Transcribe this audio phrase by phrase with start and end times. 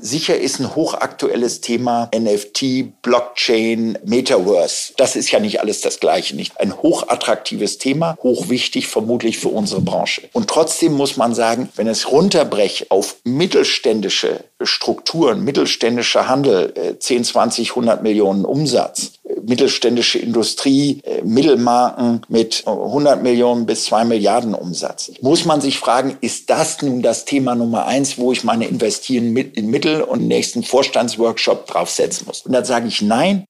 [0.00, 4.92] Sicher ist ein hochaktuelles Thema NFT, Blockchain, Metaverse.
[4.96, 6.36] Das ist ja nicht alles das Gleiche.
[6.36, 10.28] Nicht ein hochattraktives Thema, hochwichtig vermutlich für unsere Branche.
[10.32, 17.70] Und trotzdem muss man sagen, wenn es runterbrecht auf mittelständische Strukturen, mittelständischer Handel, 10, 20,
[17.70, 19.12] 100 Millionen Umsatz,
[19.46, 25.12] mittelständische Industrie, äh, Mittelmarken mit 100 Millionen bis 2 Milliarden Umsatz.
[25.20, 29.36] Muss man sich fragen, ist das nun das Thema Nummer eins, wo ich meine Investieren
[29.36, 32.42] in Mittel und nächsten Vorstandsworkshop draufsetzen muss?
[32.42, 33.44] Und dann sage ich nein.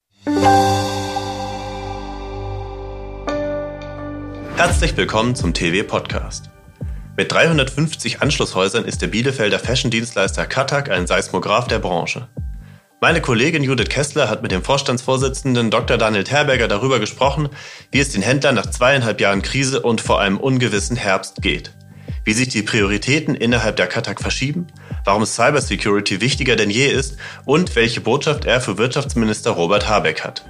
[4.57, 6.51] Herzlich willkommen zum TV Podcast.
[7.19, 12.29] Mit 350 Anschlusshäusern ist der Bielefelder Fashion-Dienstleister Katak ein Seismograph der Branche.
[13.01, 15.97] Meine Kollegin Judith Kessler hat mit dem Vorstandsvorsitzenden Dr.
[15.97, 17.49] Daniel Terberger darüber gesprochen,
[17.91, 21.73] wie es den Händlern nach zweieinhalb Jahren Krise und vor einem ungewissen Herbst geht.
[22.25, 24.67] Wie sich die Prioritäten innerhalb der Katak verschieben,
[25.07, 30.45] warum Cybersecurity wichtiger denn je ist und welche Botschaft er für Wirtschaftsminister Robert Habeck hat.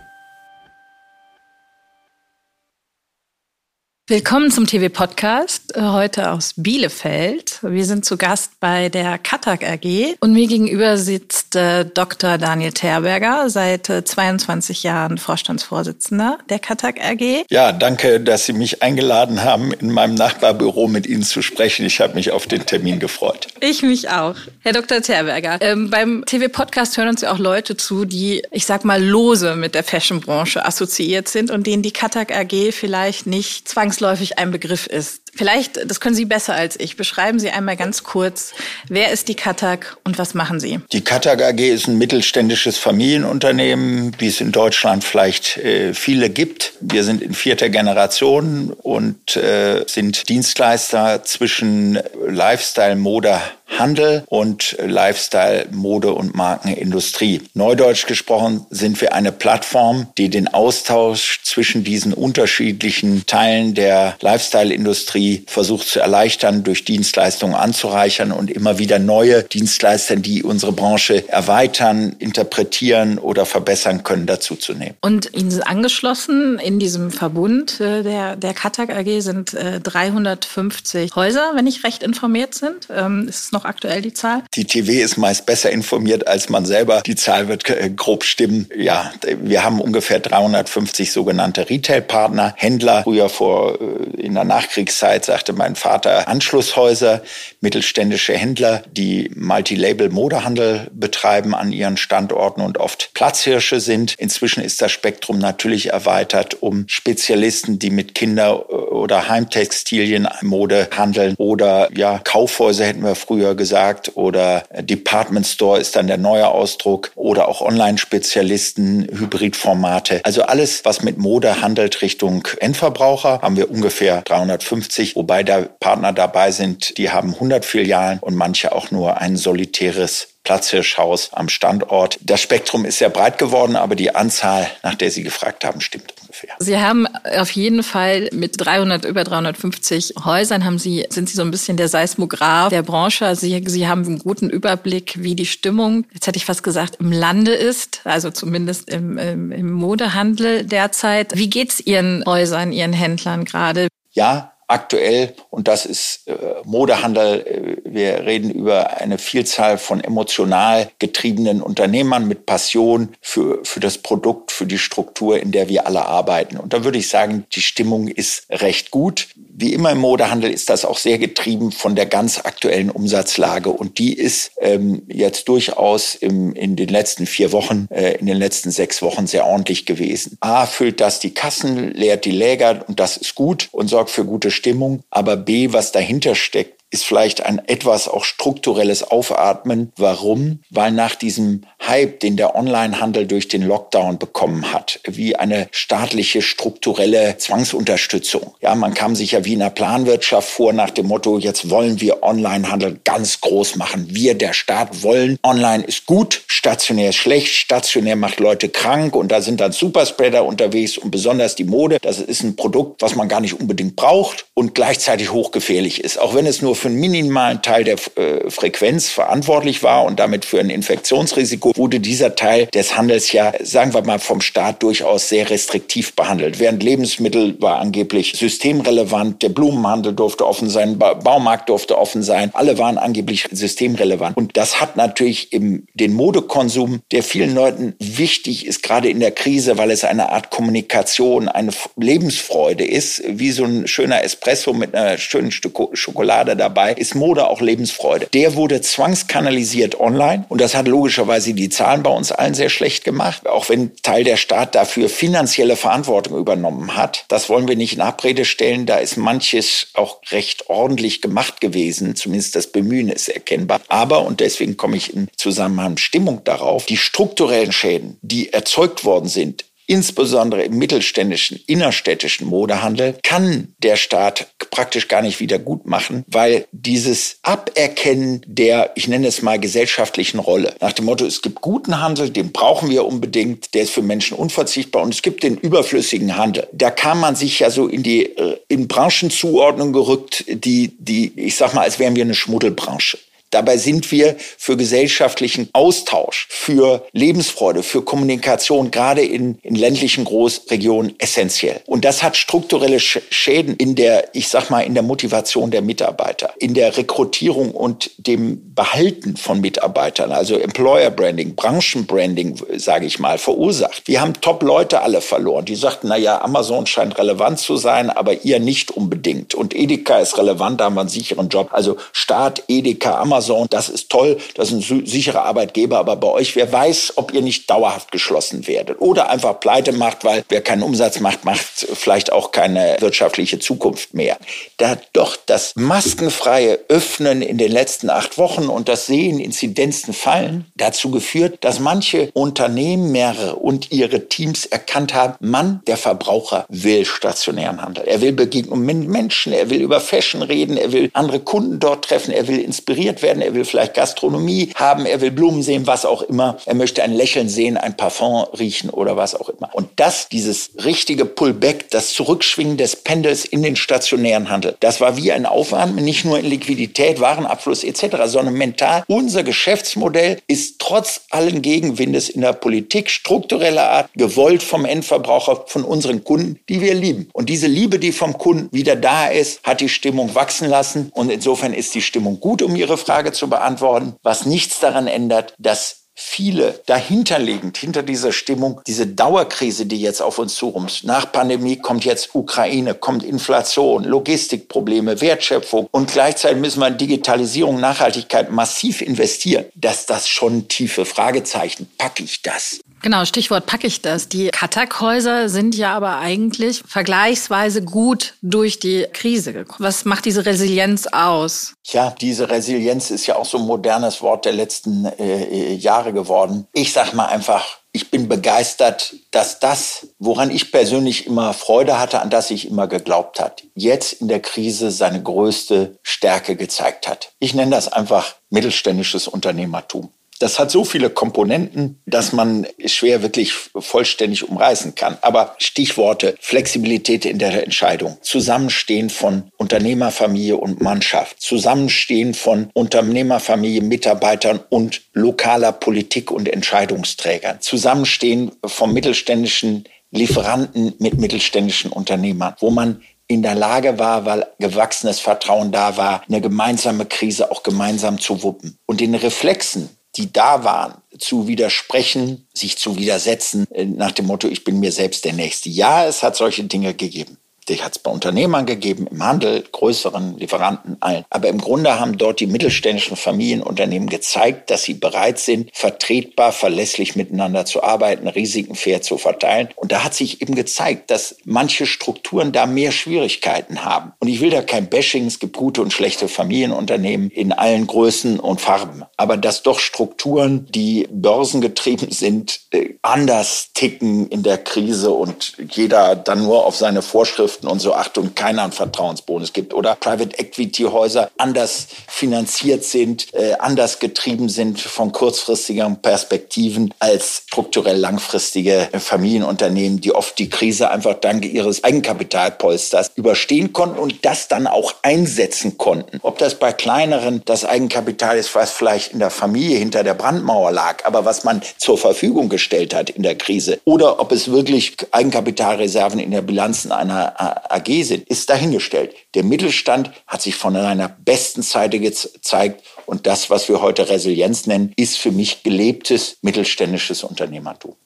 [4.09, 7.59] Willkommen zum TV-Podcast, äh, heute aus Bielefeld.
[7.63, 12.39] Wir sind zu Gast bei der Katak AG und mir gegenüber sitzt äh, Dr.
[12.39, 17.47] Daniel Terberger, seit äh, 22 Jahren Vorstandsvorsitzender der Katak AG.
[17.51, 21.85] Ja, danke, dass Sie mich eingeladen haben, in meinem Nachbarbüro mit Ihnen zu sprechen.
[21.85, 23.49] Ich habe mich auf den Termin gefreut.
[23.59, 24.37] Ich mich auch.
[24.61, 25.03] Herr Dr.
[25.03, 29.57] Terberger, ähm, beim TV-Podcast hören uns ja auch Leute zu, die, ich sag mal, lose
[29.57, 34.51] mit der Fashionbranche assoziiert sind und denen die Katak AG vielleicht nicht zwangsläufig zwangsläufig ein
[34.51, 35.26] Begriff ist.
[35.37, 36.97] Vielleicht, das können Sie besser als ich.
[36.97, 38.53] Beschreiben Sie einmal ganz kurz,
[38.89, 40.81] wer ist die Katak und was machen Sie?
[40.93, 46.73] Die Katak AG ist ein mittelständisches Familienunternehmen, wie es in Deutschland vielleicht äh, viele gibt.
[46.81, 53.41] Wir sind in vierter Generation und äh, sind Dienstleister zwischen Lifestyle, Mode,
[53.79, 57.43] Handel und Lifestyle, Mode und Markenindustrie.
[57.55, 65.26] Neudeutsch gesprochen sind wir eine Plattform, die den Austausch zwischen diesen unterschiedlichen Teilen der Lifestyle-Industrie
[65.47, 72.15] versucht zu erleichtern, durch Dienstleistungen anzureichern und immer wieder neue Dienstleister, die unsere Branche erweitern,
[72.19, 74.95] interpretieren oder verbessern können, dazuzunehmen.
[75.01, 81.15] Und Ihnen sind angeschlossen in diesem Verbund äh, der, der Katak AG sind 350 äh,
[81.15, 82.89] Häuser, wenn ich recht informiert sind.
[82.95, 84.43] Ähm, ist noch aktuell die Zahl?
[84.55, 87.03] Die TV ist meist besser informiert als man selber.
[87.03, 88.69] Die Zahl wird äh, grob stimmen.
[88.77, 93.03] Ja, wir haben ungefähr 350 sogenannte Retail-Partner, Händler.
[93.03, 97.23] Früher vor äh, in der Nachkriegszeit sagte mein Vater Anschlusshäuser,
[97.61, 104.15] mittelständische Händler, die Multilabel-Modehandel betreiben an ihren Standorten und oft Platzhirsche sind.
[104.19, 111.35] Inzwischen ist das Spektrum natürlich erweitert um Spezialisten, die mit Kinder- oder Heimtextilien Mode handeln
[111.39, 117.13] oder ja, Kaufhäuser hätten wir früher gesagt, oder Department Store ist dann der neue Ausdruck,
[117.15, 120.21] oder auch Online-Spezialisten, Hybridformate.
[120.25, 126.13] Also alles, was mit Mode handelt Richtung Endverbraucher, haben wir ungefähr 350, wobei da Partner
[126.13, 132.21] dabei sind, die haben 100 Filialen und manche auch nur ein solitäres Platzhirschhaus am Standort.
[132.23, 136.15] Das Spektrum ist sehr breit geworden, aber die Anzahl, nach der Sie gefragt haben, stimmt
[136.21, 136.55] ungefähr.
[136.61, 137.07] Sie haben
[137.37, 141.77] auf jeden Fall mit 300, über 350 Häusern haben Sie, sind Sie so ein bisschen
[141.77, 143.27] der Seismograph der Branche.
[143.27, 146.99] Also Sie, Sie haben einen guten Überblick, wie die Stimmung, jetzt hätte ich fast gesagt,
[147.01, 151.37] im Lande ist, also zumindest im, im, im Modehandel derzeit.
[151.37, 153.89] Wie geht's Ihren Häusern, Ihren Händlern gerade?
[154.13, 156.35] Ja, aktuell, und das ist äh,
[156.65, 163.81] Modehandel, äh, wir reden über eine Vielzahl von emotional getriebenen Unternehmern mit Passion für, für
[163.81, 166.57] das Produkt, für die Struktur, in der wir alle arbeiten.
[166.57, 169.29] Und da würde ich sagen, die Stimmung ist recht gut.
[169.59, 173.71] Wie immer im Modehandel ist das auch sehr getrieben von der ganz aktuellen Umsatzlage.
[173.71, 178.37] Und die ist ähm, jetzt durchaus im, in den letzten vier Wochen, äh, in den
[178.37, 180.37] letzten sechs Wochen sehr ordentlich gewesen.
[180.41, 184.27] A, füllt das die Kassen, leert die Läger und das ist gut und sorgt für
[184.27, 185.01] gute Stimmung.
[185.09, 189.93] Aber B, was dahinter steckt, ist vielleicht ein etwas auch strukturelles Aufatmen.
[189.99, 190.61] Warum?
[190.71, 196.41] Weil nach diesem Hype, den der Onlinehandel durch den Lockdown bekommen hat, wie eine staatliche
[196.41, 198.55] strukturelle Zwangsunterstützung.
[198.63, 202.01] Ja, man kam sich ja wie in einer Planwirtschaft vor nach dem Motto, jetzt wollen
[202.01, 204.07] wir Onlinehandel ganz groß machen.
[204.09, 205.39] Wir, der Staat, wollen.
[205.43, 210.47] Online ist gut, stationär ist schlecht, stationär macht Leute krank und da sind dann Superspreader
[210.47, 211.99] unterwegs und besonders die Mode.
[212.01, 216.19] Das ist ein Produkt, was man gar nicht unbedingt braucht und gleichzeitig hochgefährlich ist.
[216.19, 220.45] Auch wenn es nur für einen minimalen Teil der äh, Frequenz verantwortlich war und damit
[220.45, 225.29] für ein Infektionsrisiko wurde dieser Teil des Handels ja, sagen wir mal, vom Staat durchaus
[225.29, 226.59] sehr restriktiv behandelt.
[226.59, 232.79] Während Lebensmittel war angeblich systemrelevant, der Blumenhandel durfte offen sein, Baumarkt durfte offen sein, alle
[232.79, 234.37] waren angeblich systemrelevant.
[234.37, 239.33] Und das hat natürlich im, den Modekonsum, der vielen Leuten wichtig ist, gerade in der
[239.33, 244.95] Krise, weil es eine Art Kommunikation, eine Lebensfreude ist, wie so ein schöner Espresso mit
[244.95, 248.27] einer schönen Stück Schokolade dabei, ist Mode auch Lebensfreude.
[248.33, 253.05] Der wurde zwangskanalisiert online und das hat logischerweise die Zahlen bei uns allen sehr schlecht
[253.05, 257.25] gemacht, auch wenn Teil der Staat dafür finanzielle Verantwortung übernommen hat.
[257.29, 258.87] Das wollen wir nicht in Abrede stellen.
[258.87, 263.81] Da ist manches auch recht ordentlich gemacht gewesen, zumindest das Bemühen ist erkennbar.
[263.89, 269.29] Aber, und deswegen komme ich in Zusammenhang Stimmung darauf, die strukturellen Schäden, die erzeugt worden
[269.29, 276.25] sind insbesondere im mittelständischen, innerstädtischen Modehandel, kann der Staat praktisch gar nicht wieder gut machen,
[276.27, 281.61] weil dieses Aberkennen der, ich nenne es mal, gesellschaftlichen Rolle, nach dem Motto, es gibt
[281.61, 285.57] guten Handel, den brauchen wir unbedingt, der ist für Menschen unverzichtbar und es gibt den
[285.57, 286.67] überflüssigen Handel.
[286.73, 291.57] Da kam man sich ja so in die äh, in Branchenzuordnung gerückt, die, die, ich
[291.57, 293.19] sag mal, als wären wir eine Schmuddelbranche.
[293.51, 301.15] Dabei sind wir für gesellschaftlichen Austausch, für Lebensfreude, für Kommunikation, gerade in, in ländlichen Großregionen
[301.19, 301.81] essentiell.
[301.87, 306.55] Und das hat strukturelle Schäden in der, ich sag mal, in der Motivation der Mitarbeiter,
[306.59, 313.39] in der Rekrutierung und dem Behalten von Mitarbeitern, also Employer Branding, Branchenbranding, sage ich mal,
[313.39, 314.03] verursacht.
[314.07, 315.65] Wir haben Top-Leute alle verloren.
[315.65, 319.55] Die sagten, na ja, Amazon scheint relevant zu sein, aber ihr nicht unbedingt.
[319.55, 321.69] Und Edeka ist relevant, da haben wir einen sicheren Job.
[321.71, 326.29] Also Staat, Edeka, Amazon, Amazon, das ist toll, das ist ein sicherer Arbeitgeber, aber bei
[326.29, 330.63] euch, wer weiß, ob ihr nicht dauerhaft geschlossen werdet oder einfach pleite macht, weil wer
[330.63, 334.39] keinen Umsatz macht, macht vielleicht auch keine wirtschaftliche Zukunft mehr.
[334.79, 340.65] Da doch das maskenfreie Öffnen in den letzten acht Wochen und das Sehen Inzidenzen fallen
[340.77, 347.05] dazu geführt, dass manche Unternehmen, mehrere und ihre Teams erkannt haben, Mann, der Verbraucher will
[347.05, 348.05] stationären Handel.
[348.07, 352.07] Er will Begegnung mit Menschen, er will über Fashion reden, er will andere Kunden dort
[352.07, 355.87] treffen, er will inspiriert werden werden, er will vielleicht Gastronomie haben, er will Blumen sehen,
[355.87, 356.59] was auch immer.
[356.65, 359.69] Er möchte ein Lächeln sehen, ein Parfum riechen oder was auch immer.
[359.73, 365.17] Und das, dieses richtige Pullback, das Zurückschwingen des Pendels in den stationären Handel, das war
[365.17, 369.03] wie ein Aufwand, nicht nur in Liquidität, Warenabfluss etc., sondern mental.
[369.09, 375.83] Unser Geschäftsmodell ist trotz allen Gegenwindes in der Politik struktureller Art gewollt vom Endverbraucher, von
[375.83, 377.29] unseren Kunden, die wir lieben.
[377.33, 381.11] Und diese Liebe, die vom Kunden wieder da ist, hat die Stimmung wachsen lassen.
[381.13, 385.07] Und insofern ist die Stimmung gut, um Ihre Frage Frage zu beantworten, was nichts daran
[385.07, 391.05] ändert, dass viele dahinterliegend, hinter dieser Stimmung, diese Dauerkrise, die jetzt auf uns zurummt.
[391.05, 397.79] Nach Pandemie kommt jetzt Ukraine, kommt Inflation, Logistikprobleme, Wertschöpfung und gleichzeitig müssen wir in Digitalisierung,
[397.79, 399.67] Nachhaltigkeit massiv investieren.
[399.75, 401.89] Dass das schon tiefe Fragezeichen.
[401.99, 402.81] Packe ich das?
[403.03, 404.29] Genau, Stichwort packe ich das.
[404.29, 409.79] Die Katakhäuser sind ja aber eigentlich vergleichsweise gut durch die Krise gekommen.
[409.79, 411.75] Was macht diese Resilienz aus?
[411.85, 416.67] Ja, diese Resilienz ist ja auch so ein modernes Wort der letzten äh, Jahre geworden.
[416.73, 422.21] Ich sag mal einfach, ich bin begeistert, dass das, woran ich persönlich immer Freude hatte,
[422.21, 427.33] an das ich immer geglaubt hat, jetzt in der Krise seine größte Stärke gezeigt hat.
[427.39, 430.11] Ich nenne das einfach mittelständisches Unternehmertum.
[430.39, 435.17] Das hat so viele Komponenten, dass man schwer wirklich vollständig umreißen kann.
[435.23, 444.61] Aber Stichworte Flexibilität in der Entscheidung, Zusammenstehen von Unternehmerfamilie und Mannschaft, Zusammenstehen von Unternehmerfamilie, Mitarbeitern
[444.69, 453.43] und lokaler Politik und Entscheidungsträgern, Zusammenstehen vom mittelständischen Lieferanten mit mittelständischen Unternehmern, wo man in
[453.43, 458.79] der Lage war, weil gewachsenes Vertrauen da war, eine gemeinsame Krise auch gemeinsam zu wuppen.
[458.87, 464.49] Und den Reflexen die da waren, zu widersprechen, sich zu widersetzen, äh, nach dem Motto,
[464.49, 465.69] ich bin mir selbst der Nächste.
[465.69, 467.39] Ja, es hat solche Dinge gegeben.
[467.69, 471.25] Die hat es bei Unternehmern gegeben, im Handel, größeren Lieferanten, allen.
[471.31, 477.17] Aber im Grunde haben dort die mittelständischen Familienunternehmen gezeigt, dass sie bereit sind, vertretbar, verlässlich
[477.17, 479.69] miteinander zu arbeiten, Risiken fair zu verteilen.
[479.75, 484.13] Und da hat sich eben gezeigt, dass manche Strukturen da mehr Schwierigkeiten haben.
[484.21, 488.39] Und ich will da kein Bashing, es gibt gute und schlechte Familienunternehmen in allen Größen
[488.39, 489.03] und Farben.
[489.17, 496.15] Aber dass doch Strukturen, die börsengetrieben sind, äh, anders ticken in der Krise und jeder
[496.15, 500.39] dann nur auf seine Vorschrift verkauften und so Achtung, keiner einen Vertrauensbonus gibt oder Private
[500.39, 508.89] Equity Häuser anders finanziert sind, äh, anders getrieben sind von kurzfristigen Perspektiven als strukturell langfristige
[508.99, 514.95] Familienunternehmen, die oft die Krise einfach dank ihres Eigenkapitalpolsters überstehen konnten und das dann auch
[515.03, 516.19] einsetzen konnten.
[516.23, 520.73] Ob das bei kleineren das Eigenkapital ist, was vielleicht in der Familie hinter der Brandmauer
[520.73, 524.97] lag, aber was man zur Verfügung gestellt hat in der Krise, oder ob es wirklich
[525.11, 529.15] Eigenkapitalreserven in der Bilanzen einer AG sind, ist dahingestellt.
[529.35, 534.67] Der Mittelstand hat sich von seiner besten Seite gezeigt und das, was wir heute Resilienz
[534.67, 537.97] nennen, ist für mich gelebtes mittelständisches Unternehmertum.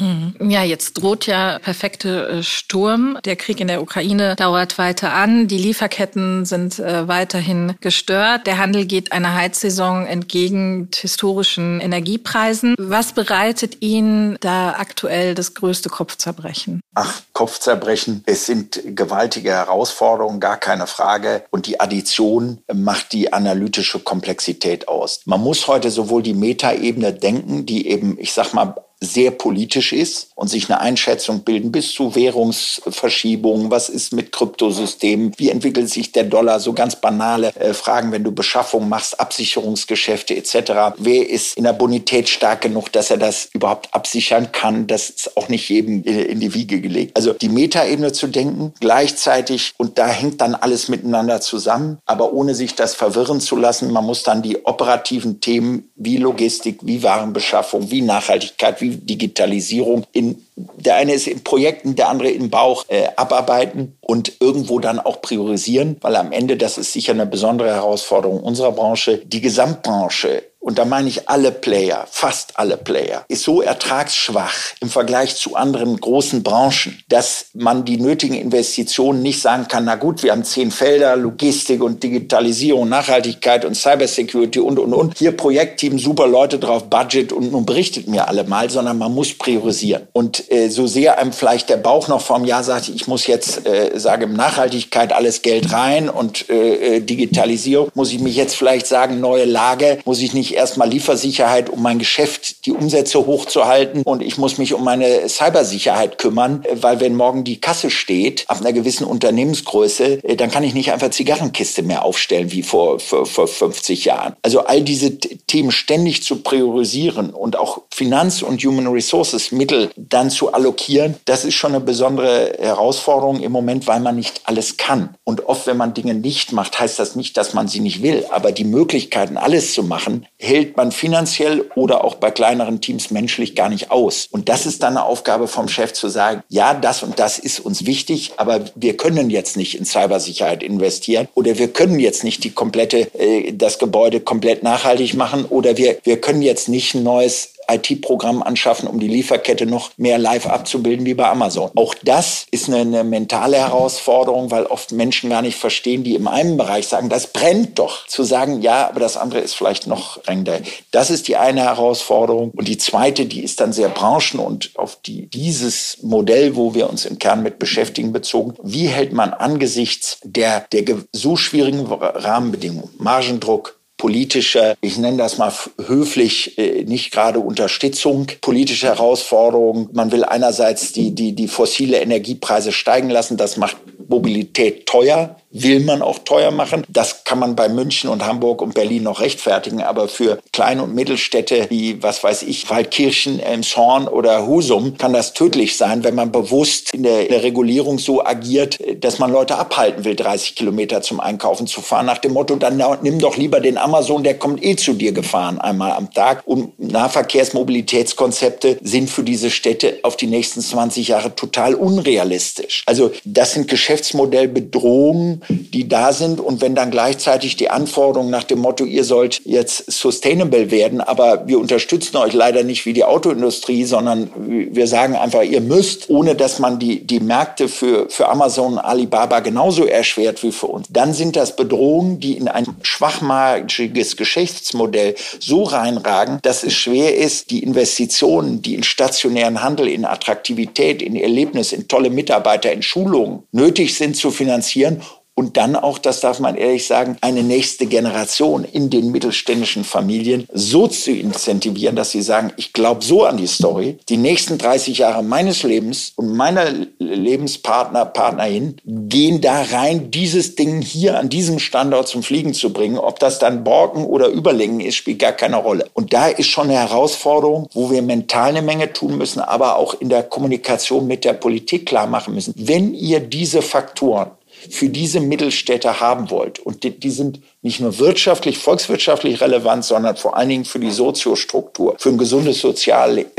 [0.00, 0.50] Mhm.
[0.50, 3.18] Ja, jetzt droht ja perfekte äh, Sturm.
[3.24, 5.48] Der Krieg in der Ukraine dauert weiter an.
[5.48, 8.46] Die Lieferketten sind äh, weiterhin gestört.
[8.46, 12.74] Der Handel geht einer Heizsaison entgegen historischen Energiepreisen.
[12.78, 16.80] Was bereitet Ihnen da aktuell das größte Kopfzerbrechen?
[16.94, 18.22] Ach, Kopfzerbrechen.
[18.26, 21.44] Es sind gewaltige Herausforderungen, gar keine Frage.
[21.50, 25.20] Und die Addition macht die analytische Komplexität aus.
[25.24, 30.30] Man muss heute sowohl die Metaebene denken, die eben, ich sag mal, sehr politisch ist
[30.34, 33.70] und sich eine Einschätzung bilden bis zu Währungsverschiebungen.
[33.70, 35.32] Was ist mit Kryptosystemen?
[35.36, 36.60] Wie entwickelt sich der Dollar?
[36.60, 40.96] So ganz banale äh, Fragen, wenn du Beschaffung machst, Absicherungsgeschäfte etc.
[40.98, 44.86] Wer ist in der Bonität stark genug, dass er das überhaupt absichern kann?
[44.86, 47.16] Das ist auch nicht jedem in die Wiege gelegt.
[47.16, 52.54] Also die Metaebene zu denken, gleichzeitig und da hängt dann alles miteinander zusammen, aber ohne
[52.54, 53.92] sich das verwirren zu lassen.
[53.92, 60.44] Man muss dann die operativen Themen wie Logistik, wie Warenbeschaffung, wie Nachhaltigkeit, wie Digitalisierung in
[60.56, 65.22] der eine ist in Projekten, der andere im Bauch äh, abarbeiten und irgendwo dann auch
[65.22, 70.78] priorisieren, weil am Ende, das ist sicher eine besondere Herausforderung unserer Branche, die Gesamtbranche und
[70.78, 75.98] da meine ich alle Player, fast alle Player, ist so ertragsschwach im Vergleich zu anderen
[75.98, 80.70] großen Branchen, dass man die nötigen Investitionen nicht sagen kann, na gut, wir haben zehn
[80.70, 85.18] Felder, Logistik und Digitalisierung, Nachhaltigkeit und Cybersecurity und, und, und.
[85.18, 89.32] Hier Projektteam, super Leute drauf, Budget und nun berichtet mir alle mal, sondern man muss
[89.38, 90.08] priorisieren.
[90.12, 93.66] Und äh, so sehr einem vielleicht der Bauch noch einem Jahr sagt, ich muss jetzt,
[93.66, 98.86] äh, sage Nachhaltigkeit, alles Geld rein und äh, äh, Digitalisierung, muss ich mich jetzt vielleicht
[98.86, 104.22] sagen, neue Lage, muss ich nicht erstmal Liefersicherheit, um mein Geschäft, die Umsätze hochzuhalten und
[104.22, 108.72] ich muss mich um meine Cybersicherheit kümmern, weil wenn morgen die Kasse steht, ab einer
[108.72, 113.48] gewissen Unternehmensgröße, äh, dann kann ich nicht einfach Zigarrenkiste mehr aufstellen wie vor, vor, vor
[113.48, 114.34] 50 Jahren.
[114.42, 120.30] Also all diese Themen ständig zu priorisieren und auch Finanz- und Human Resources Mittel dann
[120.30, 125.14] zu allokieren, das ist schon eine besondere Herausforderung im Moment, weil man nicht alles kann.
[125.24, 128.26] Und oft, wenn man Dinge nicht macht, heißt das nicht, dass man sie nicht will.
[128.30, 133.56] Aber die Möglichkeiten, alles zu machen, hält man finanziell oder auch bei kleineren Teams menschlich
[133.56, 134.28] gar nicht aus.
[134.30, 137.60] Und das ist dann eine Aufgabe vom Chef zu sagen, ja, das und das ist
[137.60, 142.44] uns wichtig, aber wir können jetzt nicht in Cybersicherheit investieren oder wir können jetzt nicht
[142.44, 147.02] die komplette, äh, das Gebäude komplett nachhaltig machen oder wir, wir können jetzt nicht ein
[147.02, 151.70] neues IT-Programm anschaffen, um die Lieferkette noch mehr live abzubilden wie bei Amazon.
[151.74, 156.26] Auch das ist eine, eine mentale Herausforderung, weil oft Menschen gar nicht verstehen, die in
[156.26, 158.06] einem Bereich sagen, das brennt doch.
[158.06, 160.60] Zu sagen, ja, aber das andere ist vielleicht noch drängender.
[160.90, 162.50] Das ist die eine Herausforderung.
[162.54, 166.88] Und die zweite, die ist dann sehr branchen- und auf die, dieses Modell, wo wir
[166.88, 168.54] uns im Kern mit beschäftigen, bezogen.
[168.62, 175.52] Wie hält man angesichts der, der so schwierigen Rahmenbedingungen, Margendruck, politische, ich nenne das mal
[175.86, 179.90] höflich, äh, nicht gerade Unterstützung, politische Herausforderungen.
[179.92, 183.36] Man will einerseits die, die, die fossile Energiepreise steigen lassen.
[183.36, 183.76] Das macht
[184.08, 186.84] Mobilität teuer will man auch teuer machen.
[186.88, 190.94] Das kann man bei München und Hamburg und Berlin noch rechtfertigen, aber für Klein- und
[190.94, 196.32] Mittelstädte wie, was weiß ich, Waldkirchen, Elmshorn oder Husum kann das tödlich sein, wenn man
[196.32, 201.02] bewusst in der, in der Regulierung so agiert, dass man Leute abhalten will, 30 Kilometer
[201.02, 204.64] zum Einkaufen zu fahren, nach dem Motto, dann nimm doch lieber den Amazon, der kommt
[204.64, 206.42] eh zu dir gefahren einmal am Tag.
[206.44, 212.82] Und Nahverkehrsmobilitätskonzepte sind für diese Städte auf die nächsten 20 Jahre total unrealistisch.
[212.86, 216.40] Also das sind Geschäftsmodellbedrohungen, die da sind.
[216.40, 221.46] Und wenn dann gleichzeitig die Anforderungen nach dem Motto, ihr sollt jetzt sustainable werden, aber
[221.46, 226.34] wir unterstützen euch leider nicht wie die Autoindustrie, sondern wir sagen einfach, ihr müsst, ohne
[226.34, 230.86] dass man die, die Märkte für, für Amazon und Alibaba genauso erschwert wie für uns,
[230.90, 237.50] dann sind das Bedrohungen, die in ein schwachmargiges Geschäftsmodell so reinragen, dass es schwer ist,
[237.50, 243.42] die Investitionen, die in stationären Handel, in Attraktivität, in Erlebnis, in tolle Mitarbeiter, in Schulungen
[243.52, 245.02] nötig sind zu finanzieren
[245.38, 250.48] und dann auch, das darf man ehrlich sagen, eine nächste Generation in den mittelständischen Familien
[250.52, 254.98] so zu incentivieren, dass sie sagen, ich glaube so an die Story, die nächsten 30
[254.98, 256.64] Jahre meines Lebens und meiner
[256.98, 262.98] Lebenspartner, Partnerin gehen da rein, dieses Ding hier an diesem Standort zum Fliegen zu bringen.
[262.98, 265.86] Ob das dann Borken oder Überlängen ist, spielt gar keine Rolle.
[265.94, 269.94] Und da ist schon eine Herausforderung, wo wir mental eine Menge tun müssen, aber auch
[270.00, 272.54] in der Kommunikation mit der Politik klar machen müssen.
[272.56, 274.32] Wenn ihr diese Faktoren
[274.70, 280.16] für diese Mittelstädte haben wollt, und die, die sind nicht nur wirtschaftlich, volkswirtschaftlich relevant, sondern
[280.16, 283.30] vor allen Dingen für die Soziostruktur, für ein gesundes Sozialleben,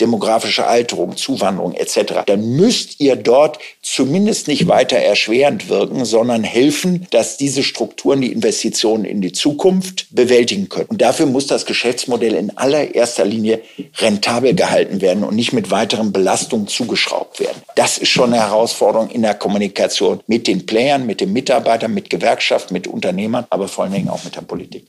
[0.00, 7.06] demografische Alterung, Zuwanderung etc., dann müsst ihr dort zumindest nicht weiter erschwerend wirken, sondern helfen,
[7.10, 10.86] dass diese Strukturen die Investitionen in die Zukunft bewältigen können.
[10.88, 13.60] Und dafür muss das Geschäftsmodell in allererster Linie
[13.98, 17.62] rentabel gehalten werden und nicht mit weiteren Belastungen zugeschraubt werden.
[17.74, 22.10] Das ist schon eine Herausforderung in der Kommunikation mit den Playern, mit den Mitarbeitern, mit
[22.10, 24.86] Gewerkschaften, mit Unternehmern aber vor allen Dingen auch mit der Politik.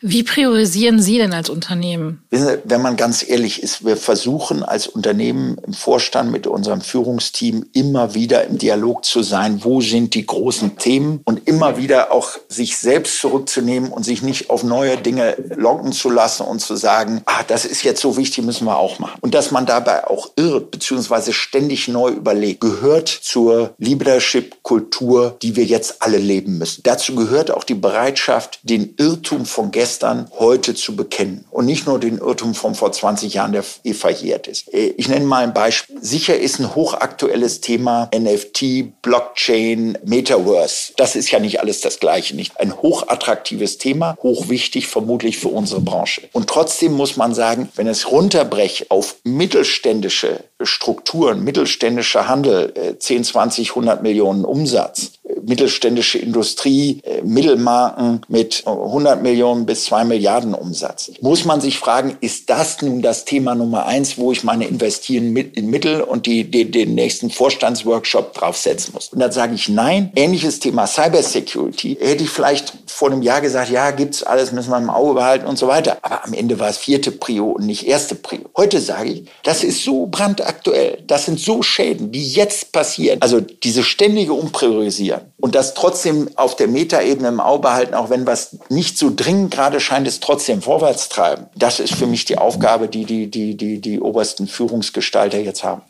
[0.00, 2.22] Wie priorisieren Sie denn als Unternehmen?
[2.30, 8.14] Wenn man ganz ehrlich ist, wir versuchen als Unternehmen im Vorstand mit unserem Führungsteam immer
[8.14, 12.78] wieder im Dialog zu sein, wo sind die großen Themen und immer wieder auch sich
[12.78, 17.42] selbst zurückzunehmen und sich nicht auf neue Dinge locken zu lassen und zu sagen, ah,
[17.46, 19.18] das ist jetzt so wichtig, müssen wir auch machen.
[19.20, 25.64] Und dass man dabei auch irrt, beziehungsweise ständig neu überlegt, gehört zur Leadership-Kultur, die wir
[25.64, 26.82] jetzt alle leben müssen.
[26.84, 31.98] Dazu gehört auch die Bereitschaft, den Irrtum von gestern heute zu bekennen und nicht nur
[31.98, 34.72] den Irrtum von vor 20 Jahren, der eh verjährt ist.
[34.72, 35.96] Äh, ich nenne mal ein Beispiel.
[36.00, 40.92] Sicher ist ein hochaktuelles Thema NFT, Blockchain, Metaverse.
[40.96, 42.36] Das ist ja nicht alles das Gleiche.
[42.36, 46.28] Nicht ein hochattraktives Thema, hochwichtig vermutlich für unsere Branche.
[46.32, 53.70] Und trotzdem muss man sagen, wenn es runterbreche auf mittelständische Strukturen, mittelständischer Handel, 10, 20,
[53.70, 55.12] 100 Millionen Umsatz,
[55.46, 61.10] mittelständische Industrie, äh, Mittelmarken mit 100 Millionen bis 2 Milliarden Umsatz.
[61.20, 65.36] Muss man sich fragen, ist das nun das Thema Nummer eins, wo ich meine investieren
[65.36, 69.08] in Mittel und die, die, den nächsten Vorstandsworkshop draufsetzen muss?
[69.08, 70.12] Und dann sage ich nein.
[70.16, 74.78] Ähnliches Thema Cybersecurity hätte ich vielleicht vor einem Jahr gesagt, ja, gibt's alles, müssen wir
[74.78, 75.98] im Auge behalten und so weiter.
[76.02, 78.50] Aber am Ende war es vierte Prio und nicht erste Prio.
[78.56, 81.02] Heute sage ich, das ist so brandaktuell.
[81.06, 83.20] Das sind so Schäden, die jetzt passieren.
[83.20, 88.26] Also diese ständige Umpriorisieren und das trotzdem auf der Metaebene im Auge behalten, auch wenn
[88.26, 91.46] was nicht so dringend gerade scheint, es trotzdem vorwärts treiben.
[91.54, 95.82] Das ist für mich die Aufgabe, die die, die, die, die obersten Führungsgestalter jetzt haben.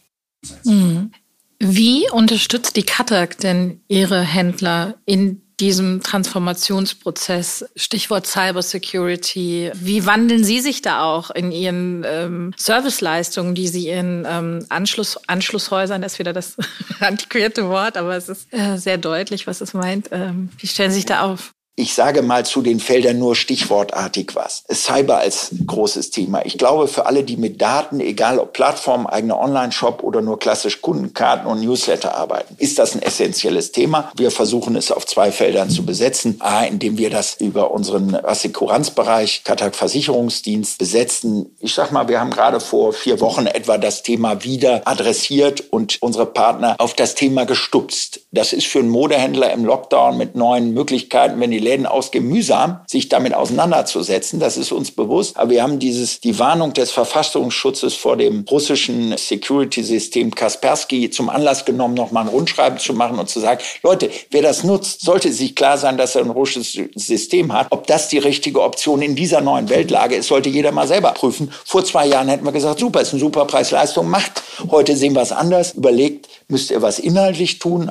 [0.64, 1.12] Mhm.
[1.58, 9.72] Wie unterstützt die Katak denn ihre Händler in diesem Transformationsprozess, Stichwort Cybersecurity.
[9.74, 15.18] Wie wandeln Sie sich da auch in Ihren ähm, Serviceleistungen, die Sie in ähm, Anschluss,
[15.28, 16.56] Anschlusshäusern, das ist wieder das
[17.00, 20.08] antiquierte Wort, aber es ist äh, sehr deutlich, was es meint.
[20.12, 21.52] Ähm, wie stellen Sie sich da auf?
[21.78, 24.64] Ich sage mal zu den Feldern nur stichwortartig was.
[24.68, 26.44] Cyber als großes Thema.
[26.44, 30.82] Ich glaube, für alle, die mit Daten, egal ob Plattform, eigener Online-Shop oder nur klassisch
[30.82, 34.10] Kundenkarten und Newsletter arbeiten, ist das ein essentielles Thema.
[34.16, 36.38] Wir versuchen es auf zwei Feldern zu besetzen.
[36.40, 41.54] A, indem wir das über unseren Assekuranzbereich, Katak Versicherungsdienst besetzen.
[41.60, 45.98] Ich sag mal, wir haben gerade vor vier Wochen etwa das Thema wieder adressiert und
[46.00, 48.22] unsere Partner auf das Thema gestupst.
[48.30, 52.80] Das ist für einen Modehändler im Lockdown mit neuen Möglichkeiten, wenn die Läden ausgehen, mühsam,
[52.86, 54.38] sich damit auseinanderzusetzen.
[54.38, 55.38] Das ist uns bewusst.
[55.38, 61.64] Aber wir haben dieses, die Warnung des Verfassungsschutzes vor dem russischen Security-System Kaspersky zum Anlass
[61.64, 65.56] genommen, nochmal ein Rundschreiben zu machen und zu sagen, Leute, wer das nutzt, sollte sich
[65.56, 67.68] klar sein, dass er ein russisches System hat.
[67.70, 71.50] Ob das die richtige Option in dieser neuen Weltlage ist, sollte jeder mal selber prüfen.
[71.64, 74.42] Vor zwei Jahren hätten wir gesagt, super, ist ein super Preis-Leistung, macht.
[74.70, 75.72] Heute sehen wir es anders.
[75.72, 77.90] Überlegt, müsst ihr was inhaltlich tun,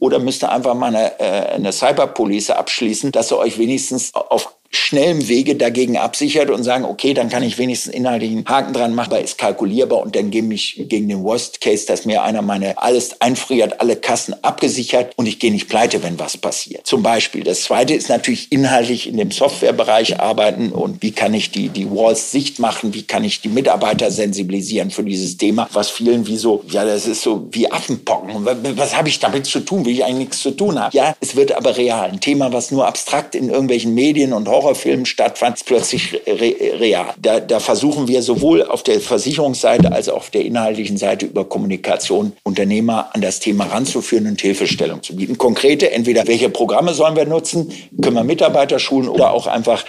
[0.00, 4.56] oder müsst ihr einfach mal eine, äh, eine Cyberpolice abschließen, dass ihr euch wenigstens auf
[4.76, 9.10] schnellem Wege dagegen absichert und sagen, okay, dann kann ich wenigstens inhaltlichen Haken dran machen,
[9.10, 12.78] weil ist kalkulierbar und dann gebe ich gegen den Worst Case, dass mir einer meine
[12.78, 16.86] alles einfriert, alle Kassen abgesichert und ich gehe nicht pleite, wenn was passiert.
[16.86, 17.42] Zum Beispiel.
[17.42, 21.90] Das zweite ist natürlich inhaltlich in dem Softwarebereich arbeiten und wie kann ich die, die
[21.90, 26.36] Walls sicht machen, wie kann ich die Mitarbeiter sensibilisieren für dieses Thema, was vielen wie
[26.36, 28.46] so, ja, das ist so wie Affenpocken.
[28.76, 30.96] Was habe ich damit zu tun, wie ich eigentlich nichts zu tun habe?
[30.96, 32.10] Ja, es wird aber real.
[32.10, 37.14] Ein Thema, was nur abstrakt in irgendwelchen Medien und Horrorfilmen stattfand, plötzlich re real.
[37.18, 41.44] Da, da versuchen wir sowohl auf der Versicherungsseite als auch auf der inhaltlichen Seite über
[41.44, 45.38] Kommunikation Unternehmer an das Thema ranzuführen und Hilfestellung zu bieten.
[45.38, 49.84] Konkrete, entweder welche Programme sollen wir nutzen, können wir Mitarbeiter schulen oder auch einfach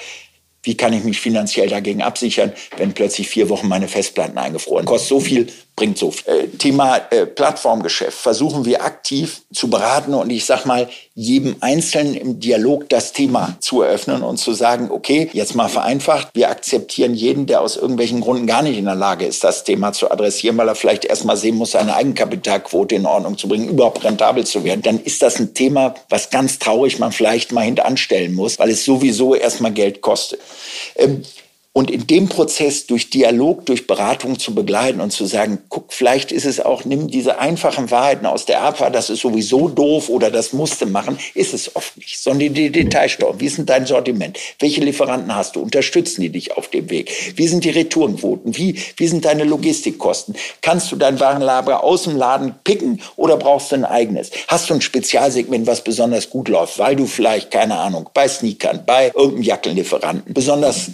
[0.64, 4.86] Wie kann ich mich finanziell dagegen absichern, wenn plötzlich vier Wochen meine Festplatten eingefroren?
[4.86, 6.34] Kostet so viel, bringt so viel.
[6.34, 12.16] Äh, Thema äh, Plattformgeschäft versuchen wir aktiv zu beraten und ich sag mal, jedem Einzelnen
[12.16, 17.14] im Dialog das Thema zu eröffnen und zu sagen, okay, jetzt mal vereinfacht, wir akzeptieren
[17.14, 20.58] jeden, der aus irgendwelchen Gründen gar nicht in der Lage ist, das Thema zu adressieren,
[20.58, 24.64] weil er vielleicht erstmal sehen muss, seine Eigenkapitalquote in Ordnung zu bringen, überhaupt rentabel zu
[24.64, 24.82] werden.
[24.82, 28.84] Dann ist das ein Thema, was ganz traurig man vielleicht mal hintanstellen muss, weil es
[28.84, 30.40] sowieso erstmal Geld kostet.
[30.96, 31.24] Ähm,
[31.78, 36.32] und in dem Prozess durch Dialog, durch Beratung zu begleiten und zu sagen, guck, vielleicht
[36.32, 40.32] ist es auch, nimm diese einfachen Wahrheiten aus der APA, das ist sowieso doof oder
[40.32, 43.40] das musste machen, ist es oft nicht, sondern die Detailsteuerung.
[43.40, 44.40] Wie ist denn dein Sortiment?
[44.58, 45.62] Welche Lieferanten hast du?
[45.62, 47.12] Unterstützen die dich auf dem Weg?
[47.36, 48.58] Wie sind die Retourenquoten?
[48.58, 50.36] Wie, wie sind deine Logistikkosten?
[50.64, 54.32] Kannst du dein Warenlager aus dem Laden picken oder brauchst du ein eigenes?
[54.48, 58.82] Hast du ein Spezialsegment, was besonders gut läuft, weil du vielleicht, keine Ahnung, bei Sneakern,
[58.84, 60.90] bei irgendeinem Jackenlieferanten besonders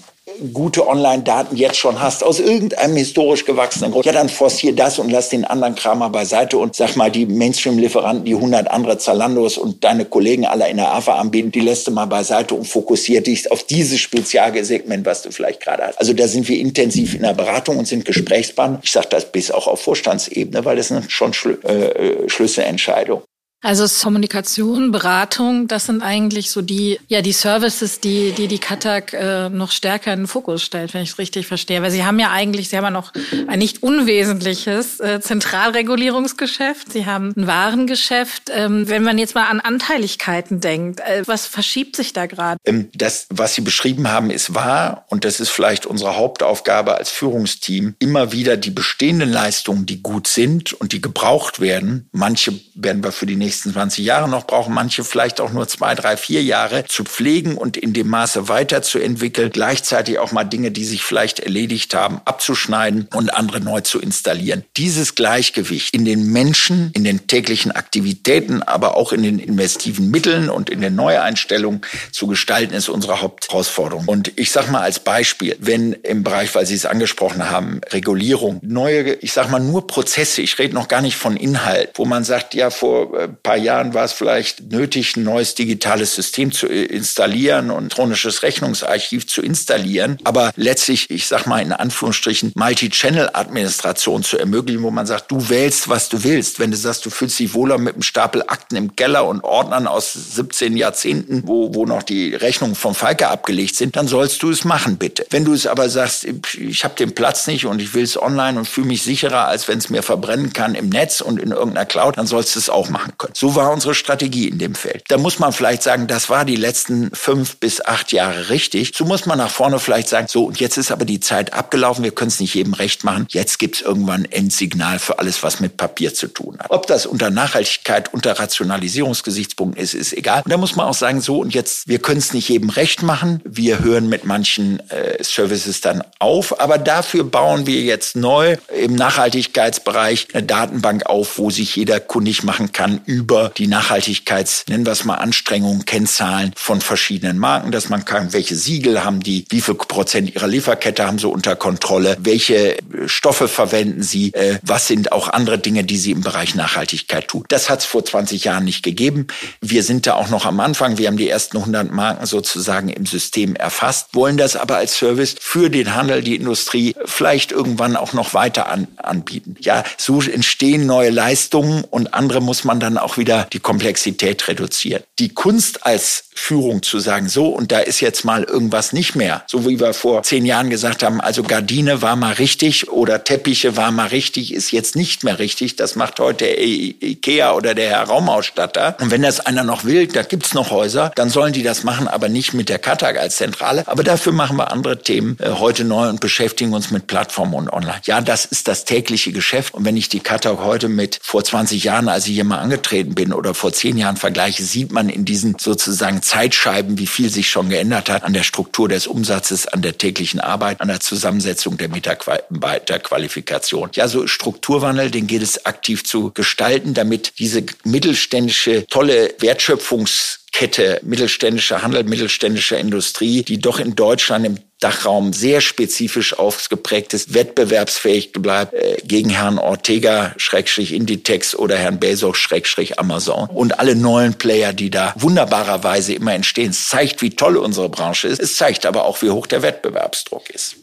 [0.53, 5.09] gute Online-Daten jetzt schon hast, aus irgendeinem historisch gewachsenen Grund, ja, dann forcier das und
[5.09, 9.57] lass den anderen Kram mal beiseite und sag mal, die Mainstream-Lieferanten, die 100 andere Zalandos
[9.57, 13.21] und deine Kollegen alle in der AFA anbieten, die lässt du mal beiseite und fokussier
[13.21, 15.99] dich auf dieses Spezialsegment, was du vielleicht gerade hast.
[15.99, 18.79] Also da sind wir intensiv in der Beratung und sind Gesprächspartner.
[18.83, 23.23] Ich sage das bis auch auf Vorstandsebene, weil das sind schon Schlü äh, Schlüsselentscheidungen.
[23.63, 29.13] Also Kommunikation, Beratung, das sind eigentlich so die, ja, die Services, die die, die Katak
[29.13, 31.81] äh, noch stärker in den Fokus stellt, wenn ich es richtig verstehe.
[31.81, 33.13] Weil Sie haben ja eigentlich, Sie haben ja noch
[33.47, 36.91] ein nicht unwesentliches äh, Zentralregulierungsgeschäft.
[36.91, 38.51] Sie haben ein Warengeschäft.
[38.53, 42.57] Ähm, wenn man jetzt mal an Anteiligkeiten denkt, äh, was verschiebt sich da gerade?
[42.65, 45.05] Ähm, das, was Sie beschrieben haben, ist wahr.
[45.07, 50.27] Und das ist vielleicht unsere Hauptaufgabe als Führungsteam, immer wieder die bestehenden Leistungen, die gut
[50.27, 52.09] sind und die gebraucht werden.
[52.11, 55.67] Manche werden wir für die nächsten nächsten 20 Jahre noch brauchen, manche vielleicht auch nur
[55.67, 60.71] zwei, drei, vier Jahre zu pflegen und in dem Maße weiterzuentwickeln, gleichzeitig auch mal Dinge,
[60.71, 64.63] die sich vielleicht erledigt haben, abzuschneiden und andere neu zu installieren.
[64.75, 70.49] Dieses Gleichgewicht in den Menschen, in den täglichen Aktivitäten, aber auch in den investiven Mitteln
[70.49, 74.07] und in den Neueinstellungen zu gestalten, ist unsere Hauptherausforderung.
[74.07, 78.59] Und ich sage mal als Beispiel, wenn im Bereich, weil Sie es angesprochen haben, Regulierung,
[78.63, 82.23] neue, ich sage mal nur Prozesse, ich rede noch gar nicht von Inhalt, wo man
[82.23, 86.67] sagt, ja, vor äh, paar Jahren war es vielleicht nötig, ein neues digitales System zu
[86.67, 90.17] installieren und elektronisches Rechnungsarchiv zu installieren.
[90.23, 95.89] Aber letztlich, ich sag mal in Anführungsstrichen, Multi-Channel-Administration zu ermöglichen, wo man sagt, du wählst,
[95.89, 96.59] was du willst.
[96.59, 99.87] Wenn du sagst, du fühlst dich wohler mit einem Stapel Akten im Keller und Ordnern
[99.87, 104.49] aus 17 Jahrzehnten, wo, wo noch die Rechnungen vom Falke abgelegt sind, dann sollst du
[104.49, 105.25] es machen, bitte.
[105.29, 106.25] Wenn du es aber sagst,
[106.57, 109.67] ich habe den Platz nicht und ich will es online und fühle mich sicherer, als
[109.67, 112.69] wenn es mir verbrennen kann im Netz und in irgendeiner Cloud, dann sollst du es
[112.69, 113.32] auch machen können.
[113.33, 115.03] So war unsere Strategie in dem Feld.
[115.07, 118.93] Da muss man vielleicht sagen, das war die letzten fünf bis acht Jahre richtig.
[118.95, 122.03] So muss man nach vorne vielleicht sagen, so und jetzt ist aber die Zeit abgelaufen,
[122.03, 123.27] wir können es nicht jedem recht machen.
[123.29, 126.69] Jetzt gibt es irgendwann ein Endsignal für alles, was mit Papier zu tun hat.
[126.69, 130.43] Ob das unter Nachhaltigkeit, unter Rationalisierungsgesichtspunkten ist, ist egal.
[130.43, 133.03] Und da muss man auch sagen, so und jetzt, wir können es nicht jedem recht
[133.03, 133.41] machen.
[133.43, 138.95] Wir hören mit manchen äh, Services dann auf, aber dafür bauen wir jetzt neu im
[138.95, 143.22] Nachhaltigkeitsbereich eine Datenbank auf, wo sich jeder kundig machen kann über
[143.57, 148.55] die Nachhaltigkeits, nennen wir es mal Anstrengungen, Kennzahlen von verschiedenen Marken, dass man kann, welche
[148.55, 154.03] Siegel haben die, wie viel Prozent ihrer Lieferkette haben sie unter Kontrolle, welche Stoffe verwenden
[154.03, 157.43] sie, äh, was sind auch andere Dinge, die sie im Bereich Nachhaltigkeit tun.
[157.47, 159.27] Das hat es vor 20 Jahren nicht gegeben.
[159.61, 160.97] Wir sind da auch noch am Anfang.
[160.97, 165.35] Wir haben die ersten 100 Marken sozusagen im System erfasst, wollen das aber als Service
[165.39, 169.55] für den Handel, die Industrie vielleicht irgendwann auch noch weiter an, anbieten.
[169.59, 175.03] Ja, so entstehen neue Leistungen und andere muss man dann auch wieder die Komplexität reduzieren.
[175.19, 179.43] Die Kunst als Führung zu sagen, so und da ist jetzt mal irgendwas nicht mehr.
[179.47, 183.77] So wie wir vor zehn Jahren gesagt haben, also Gardine war mal richtig oder Teppiche
[183.77, 185.75] war mal richtig, ist jetzt nicht mehr richtig.
[185.75, 188.97] Das macht heute der Ikea oder der Herr Raumausstatter.
[188.99, 192.07] Und wenn das einer noch will, da gibt's noch Häuser, dann sollen die das machen,
[192.07, 193.87] aber nicht mit der Katag als Zentrale.
[193.87, 197.69] Aber dafür machen wir andere Themen äh, heute neu und beschäftigen uns mit Plattformen und
[197.69, 198.01] Online.
[198.05, 199.73] Ja, das ist das tägliche Geschäft.
[199.73, 203.02] Und wenn ich die Katag heute mit vor 20 Jahren, als ich hier mal angetreten
[203.03, 207.49] bin oder vor zehn Jahren vergleiche, sieht man in diesen sozusagen Zeitscheiben, wie viel sich
[207.49, 211.77] schon geändert hat an der Struktur des Umsatzes, an der täglichen Arbeit, an der Zusammensetzung
[211.77, 213.89] der Mitarbeiterqualifikation.
[213.93, 220.99] Ja, so Strukturwandel, den geht es aktiv zu gestalten, damit diese mittelständische, tolle Wertschöpfungs Kette
[221.01, 228.33] mittelständischer Handel, mittelständischer Industrie, die doch in Deutschland im Dachraum sehr spezifisch ausgeprägt ist, wettbewerbsfähig
[228.33, 234.33] bleibt äh, gegen Herrn Ortega, Schrägstrich Inditex oder Herrn Bezos, Schrägstrich Amazon und alle neuen
[234.33, 236.71] Player, die da wunderbarerweise immer entstehen.
[236.71, 238.41] Es zeigt, wie toll unsere Branche ist.
[238.41, 240.75] Es zeigt aber auch, wie hoch der Wettbewerbsdruck ist.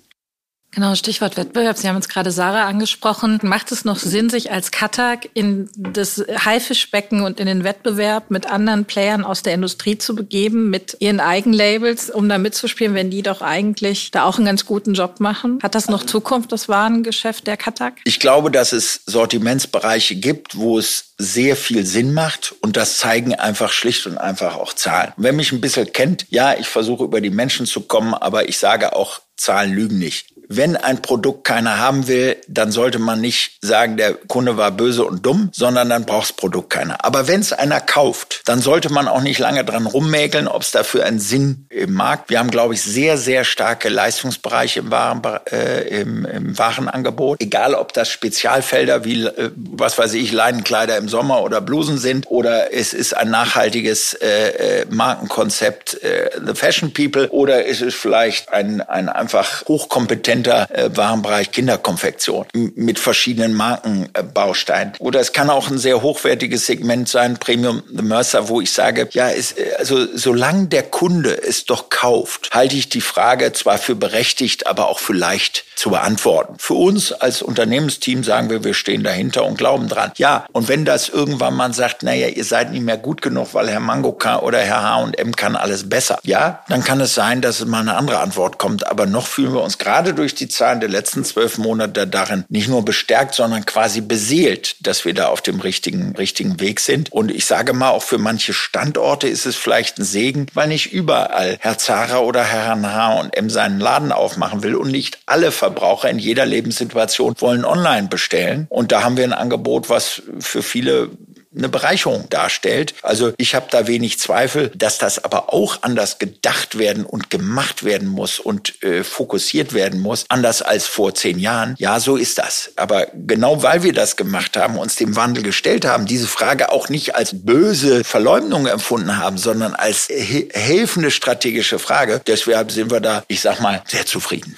[0.73, 1.77] Genau, Stichwort Wettbewerb.
[1.77, 3.41] Sie haben jetzt gerade Sarah angesprochen.
[3.43, 8.47] Macht es noch Sinn, sich als Katak in das Haifischbecken und in den Wettbewerb mit
[8.47, 13.23] anderen Playern aus der Industrie zu begeben, mit ihren Eigenlabels, um da mitzuspielen, wenn die
[13.23, 15.59] doch eigentlich da auch einen ganz guten Job machen?
[15.61, 17.95] Hat das noch Zukunft, das Warengeschäft der Katak?
[18.05, 23.35] Ich glaube, dass es Sortimentsbereiche gibt, wo es sehr viel Sinn macht und das zeigen
[23.35, 25.13] einfach schlicht und einfach auch Zahlen.
[25.17, 28.57] Wer mich ein bisschen kennt, ja, ich versuche über die Menschen zu kommen, aber ich
[28.57, 33.59] sage auch, Zahlen lügen nicht wenn ein Produkt keiner haben will, dann sollte man nicht
[33.63, 37.05] sagen, der Kunde war böse und dumm, sondern dann braucht das Produkt keiner.
[37.05, 40.73] Aber wenn es einer kauft, dann sollte man auch nicht lange dran rummäkeln, ob es
[40.73, 42.31] dafür einen Sinn im Markt.
[42.31, 47.41] Wir haben, glaube ich, sehr, sehr starke Leistungsbereiche im, Waren, äh, im, im Warenangebot.
[47.41, 52.29] Egal, ob das Spezialfelder wie, äh, was weiß ich, Leinenkleider im Sommer oder Blusen sind
[52.29, 57.95] oder es ist ein nachhaltiges äh, äh Markenkonzept, äh, The Fashion People oder ist es
[57.95, 64.95] vielleicht ein, ein einfach hochkompetentes Center äh, Kinderkonfektion mit verschiedenen Markenbausteinen.
[64.99, 69.31] Oder es kann auch ein sehr hochwertiges Segment sein, Premium Mercer, wo ich sage, ja,
[69.31, 74.67] es, also solange der Kunde es doch kauft, halte ich die Frage zwar für berechtigt,
[74.67, 76.57] aber auch für leicht zu beantworten.
[76.59, 80.13] Für uns als Unternehmensteam sagen wir, wir stehen dahinter und glauben dran.
[80.17, 83.71] Ja, und wenn das irgendwann man sagt, naja, ihr seid nicht mehr gut genug, weil
[83.71, 86.19] Herr Mango kann oder Herr H&M kann alles besser.
[86.23, 88.87] Ja, dann kann es sein, dass mal eine andere Antwort kommt.
[88.87, 92.69] Aber noch fühlen wir uns gerade durch die Zahlen der letzten zwölf Monate darin nicht
[92.69, 97.11] nur bestärkt, sondern quasi beseelt, dass wir da auf dem richtigen, richtigen Weg sind.
[97.11, 100.93] Und ich sage mal, auch für manche Standorte ist es vielleicht ein Segen, weil nicht
[100.93, 106.19] überall Herr Zara oder Herr H&M seinen Laden aufmachen will und nicht alle Verbraucher in
[106.19, 108.67] jeder Lebenssituation wollen online bestellen.
[108.71, 111.11] Und da haben wir ein Angebot, was für viele
[111.57, 112.95] eine Bereicherung darstellt.
[113.03, 117.83] Also ich habe da wenig Zweifel, dass das aber auch anders gedacht werden und gemacht
[117.83, 121.75] werden muss und äh, fokussiert werden muss, anders als vor zehn Jahren.
[121.79, 122.73] Ja, so ist das.
[122.77, 126.89] Aber genau weil wir das gemacht haben, uns dem Wandel gestellt haben, diese Frage auch
[126.89, 133.25] nicht als böse Verleumdung empfunden haben, sondern als helfende strategische Frage, deshalb sind wir da,
[133.27, 134.57] ich sag mal, sehr zufrieden.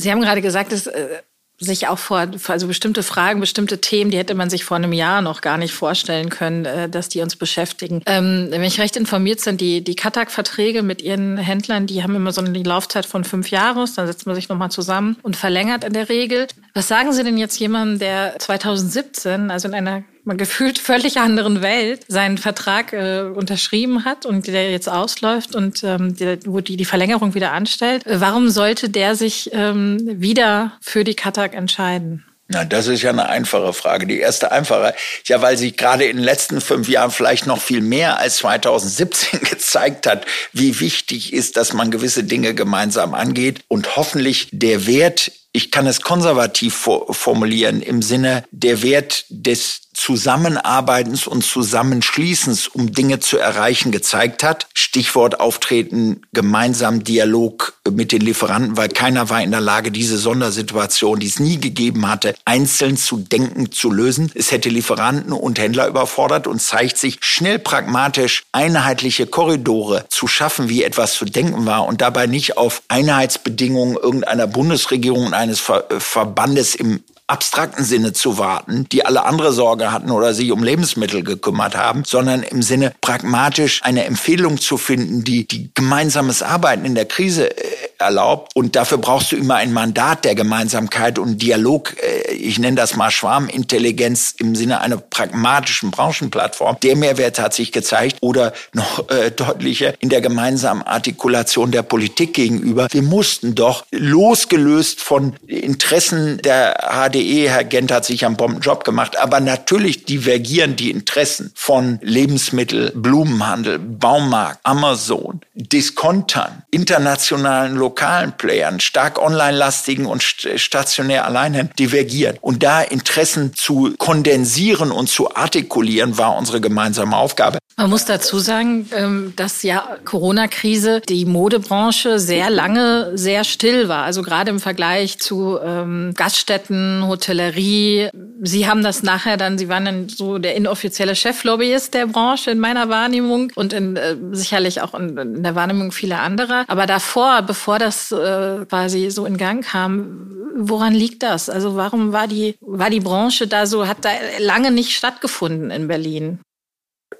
[0.00, 1.22] Sie haben gerade gesagt, dass äh,
[1.60, 5.20] sich auch vor, also bestimmte Fragen, bestimmte Themen, die hätte man sich vor einem Jahr
[5.20, 8.02] noch gar nicht vorstellen können, äh, dass die uns beschäftigen.
[8.06, 12.32] Ähm, wenn ich recht informiert bin, die, die Katak-Verträge mit ihren Händlern, die haben immer
[12.32, 15.92] so eine Laufzeit von fünf Jahren, dann setzt man sich nochmal zusammen und verlängert in
[15.92, 16.46] der Regel.
[16.72, 22.02] Was sagen Sie denn jetzt jemandem, der 2017, also in einer gefühlt völlig anderen Welt
[22.08, 26.84] seinen Vertrag äh, unterschrieben hat und der jetzt ausläuft und ähm, der, wo die die
[26.84, 28.06] Verlängerung wieder anstellt.
[28.06, 32.24] Äh, warum sollte der sich ähm, wieder für die Katak entscheiden?
[32.52, 34.08] Na, das ist ja eine einfache Frage.
[34.08, 34.92] Die erste einfache,
[35.26, 39.40] ja, weil sich gerade in den letzten fünf Jahren vielleicht noch viel mehr als 2017
[39.50, 45.30] gezeigt hat, wie wichtig ist, dass man gewisse Dinge gemeinsam angeht und hoffentlich der Wert
[45.52, 53.20] ich kann es konservativ formulieren im Sinne der Wert des Zusammenarbeitens und Zusammenschließens, um Dinge
[53.20, 54.66] zu erreichen, gezeigt hat.
[54.72, 61.20] Stichwort Auftreten, gemeinsam Dialog mit den Lieferanten, weil keiner war in der Lage, diese Sondersituation,
[61.20, 64.32] die es nie gegeben hatte, einzeln zu denken, zu lösen.
[64.34, 70.70] Es hätte Lieferanten und Händler überfordert und zeigt sich schnell pragmatisch einheitliche Korridore zu schaffen,
[70.70, 76.74] wie etwas zu denken war und dabei nicht auf Einheitsbedingungen irgendeiner Bundesregierung eines Ver Verbandes
[76.74, 81.76] im abstrakten Sinne zu warten, die alle andere Sorge hatten oder sich um Lebensmittel gekümmert
[81.76, 87.06] haben, sondern im Sinne pragmatisch eine Empfehlung zu finden, die, die gemeinsames Arbeiten in der
[87.06, 87.64] Krise äh,
[87.98, 88.52] erlaubt.
[88.54, 91.96] Und dafür brauchst du immer ein Mandat der Gemeinsamkeit und Dialog.
[92.02, 96.78] Äh, ich nenne das mal Schwarmintelligenz im Sinne einer pragmatischen Branchenplattform.
[96.82, 102.34] Der Mehrwert hat sich gezeigt oder noch äh, deutlicher in der gemeinsamen Artikulation der Politik
[102.34, 102.88] gegenüber.
[102.90, 109.18] Wir mussten doch losgelöst von Interessen der HDE, Herr Gent hat sich einen Bombenjob gemacht,
[109.18, 119.20] aber natürlich divergieren die Interessen von Lebensmittel, Blumenhandel, Baumarkt, Amazon, Diskontern, internationalen lokalen Playern, stark
[119.20, 122.38] online-lastigen und stationär Alleinhändlern divergieren.
[122.40, 127.58] Und da Interessen zu kondensieren und zu artikulieren, war unsere gemeinsame Aufgabe.
[127.76, 134.04] Man muss dazu sagen, ähm, dass ja Corona-Krise die Modebranche sehr lange sehr still war.
[134.04, 138.08] Also gerade im Vergleich zu ähm, Gaststätten, Hotellerie.
[138.42, 142.58] Sie haben das nachher dann, Sie waren dann so der inoffizielle Cheflobbyist der Branche in
[142.58, 146.64] meiner Wahrnehmung und in, äh, sicherlich auch in, in der Wahrnehmung vieler anderer.
[146.68, 151.50] Aber davor, bevor das äh, quasi so in Gang kam, woran liegt das?
[151.50, 155.88] Also warum war die, war die Branche da so, hat da lange nicht stattgefunden in
[155.88, 156.40] Berlin?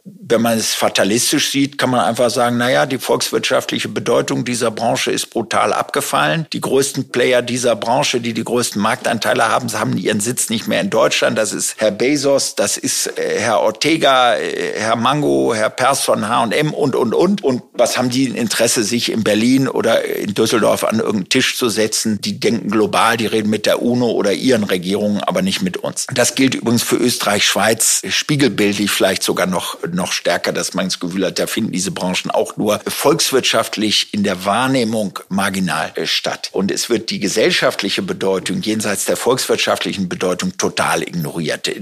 [0.04, 5.10] Wenn man es fatalistisch sieht, kann man einfach sagen, naja, die volkswirtschaftliche Bedeutung dieser Branche
[5.10, 6.46] ist brutal abgefallen.
[6.52, 10.80] Die größten Player dieser Branche, die die größten Marktanteile haben, haben ihren Sitz nicht mehr
[10.80, 11.36] in Deutschland.
[11.36, 16.28] Das ist Herr Bezos, das ist äh, Herr Ortega, äh, Herr Mango, Herr Pers von
[16.28, 17.42] H&M und, und, und.
[17.42, 21.68] Und was haben die Interesse, sich in Berlin oder in Düsseldorf an irgendeinen Tisch zu
[21.68, 22.20] setzen?
[22.20, 26.06] Die denken global, die reden mit der UNO oder ihren Regierungen, aber nicht mit uns.
[26.12, 31.00] Das gilt übrigens für Österreich, Schweiz, spiegelbildlich vielleicht sogar noch, noch stärker, dass man das
[31.00, 36.50] Gefühl hat, da finden diese Branchen auch nur volkswirtschaftlich in der Wahrnehmung marginal äh, statt.
[36.52, 41.68] Und es wird die gesellschaftliche Bedeutung jenseits der volkswirtschaftlichen Bedeutung total ignoriert.
[41.68, 41.80] Äh,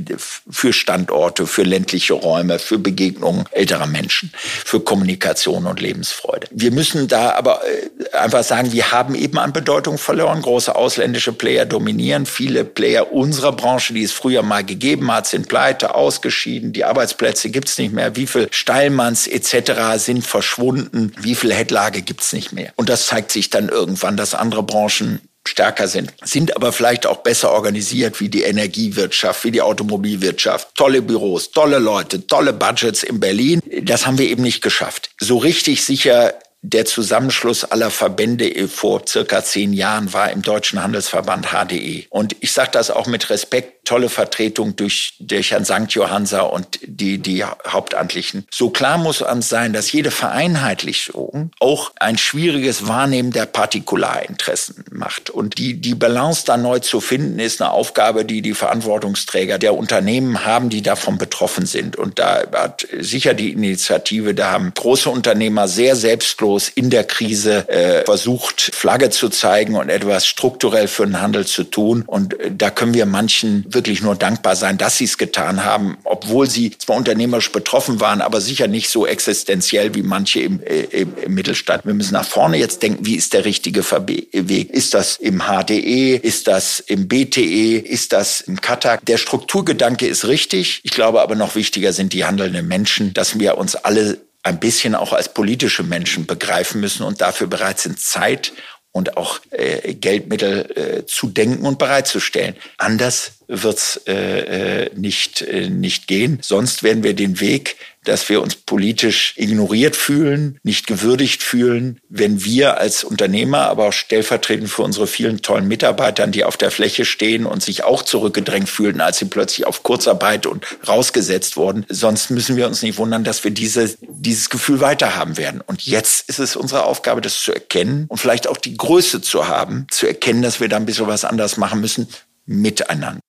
[0.51, 6.49] für Standorte, für ländliche Räume, für Begegnungen älterer Menschen, für Kommunikation und Lebensfreude.
[6.51, 10.42] Wir müssen da aber äh, einfach sagen, wir haben eben an Bedeutung verloren.
[10.42, 12.27] Große ausländische Player dominieren.
[12.27, 16.73] Viele Player unserer Branche, die es früher mal gegeben hat, sind pleite, ausgeschieden.
[16.73, 17.98] Die Arbeitsplätze gibt es nicht mehr.
[18.15, 19.97] Wie viel Steilmanns etc.
[19.97, 22.73] sind verschwunden, wie viel Headlage gibt's nicht mehr.
[22.77, 27.19] Und das zeigt sich dann irgendwann, dass andere Branchen stärker sind, sind aber vielleicht auch
[27.19, 30.75] besser organisiert wie die Energiewirtschaft, wie die Automobilwirtschaft.
[30.75, 33.63] Tolle Büros, tolle Leute, tolle Budgets in Berlin.
[33.83, 35.11] Das haben wir eben nicht geschafft.
[35.19, 41.49] So richtig sicher der Zusammenschluss aller Verbände vor circa zehn Jahren war im Deutschen Handelsverband
[41.53, 42.07] HDE.
[42.11, 45.90] Und ich sage das auch mit Respekt, tolle Vertretung durch, durch Herrn St.
[45.90, 48.46] Johansa und die, die Hauptamtlichen.
[48.51, 55.31] So klar muss uns sein, dass jede Vereinheitlichung auch ein schwieriges Wahrnehmen der Partikularinteressen macht.
[55.31, 59.74] Und die, die Balance da neu zu finden, ist eine Aufgabe, die die Verantwortungsträger der
[59.74, 61.96] Unternehmen haben, die davon betroffen sind.
[61.96, 67.66] Und da hat sicher die Initiative, da haben große Unternehmer sehr selbstlos in der Krise
[67.70, 72.05] äh, versucht, Flagge zu zeigen und etwas strukturell für den Handel zu tun.
[72.07, 75.99] Und äh, da können wir manchen wirklich nur dankbar sein, dass sie es getan haben,
[76.03, 80.83] obwohl sie zwar unternehmerisch betroffen waren, aber sicher nicht so existenziell wie manche im, äh,
[80.83, 81.87] im, Mittelstand.
[81.87, 84.71] Wir müssen nach vorne jetzt denken, wie ist der richtige Weg?
[84.71, 86.17] Ist das im HDE?
[86.17, 87.79] Ist das im BTE?
[87.79, 89.07] Ist das im Katak?
[89.07, 90.81] Der Strukturgedanke ist richtig.
[90.83, 94.97] Ich glaube aber noch wichtiger sind die handelnden Menschen, dass wir uns alle ein bisschen
[94.97, 98.53] auch als politische Menschen begreifen müssen und dafür bereit sind, Zeit
[98.92, 102.57] und auch äh, Geldmittel äh, zu denken und bereitzustellen.
[102.79, 106.38] Anders wird's äh, äh, nicht, äh, nicht gehen.
[106.42, 107.77] Sonst werden wir den Weg
[108.09, 113.92] dass wir uns politisch ignoriert fühlen, nicht gewürdigt fühlen, wenn wir als Unternehmer, aber auch
[113.92, 118.68] stellvertretend für unsere vielen tollen Mitarbeitern, die auf der Fläche stehen und sich auch zurückgedrängt
[118.68, 121.85] fühlen, als sie plötzlich auf Kurzarbeit und rausgesetzt wurden.
[121.88, 125.61] Sonst müssen wir uns nicht wundern, dass wir diese, dieses Gefühl weiterhaben werden.
[125.61, 129.49] Und jetzt ist es unsere Aufgabe, das zu erkennen und vielleicht auch die Größe zu
[129.49, 132.09] haben, zu erkennen, dass wir da ein bisschen was anders machen müssen,
[132.47, 133.21] miteinander.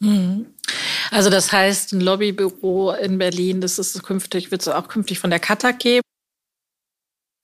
[0.00, 0.53] Mhm.
[1.14, 5.30] Also das heißt, ein Lobbybüro in Berlin, das ist künftig, wird es auch künftig von
[5.30, 6.02] der Katak geben.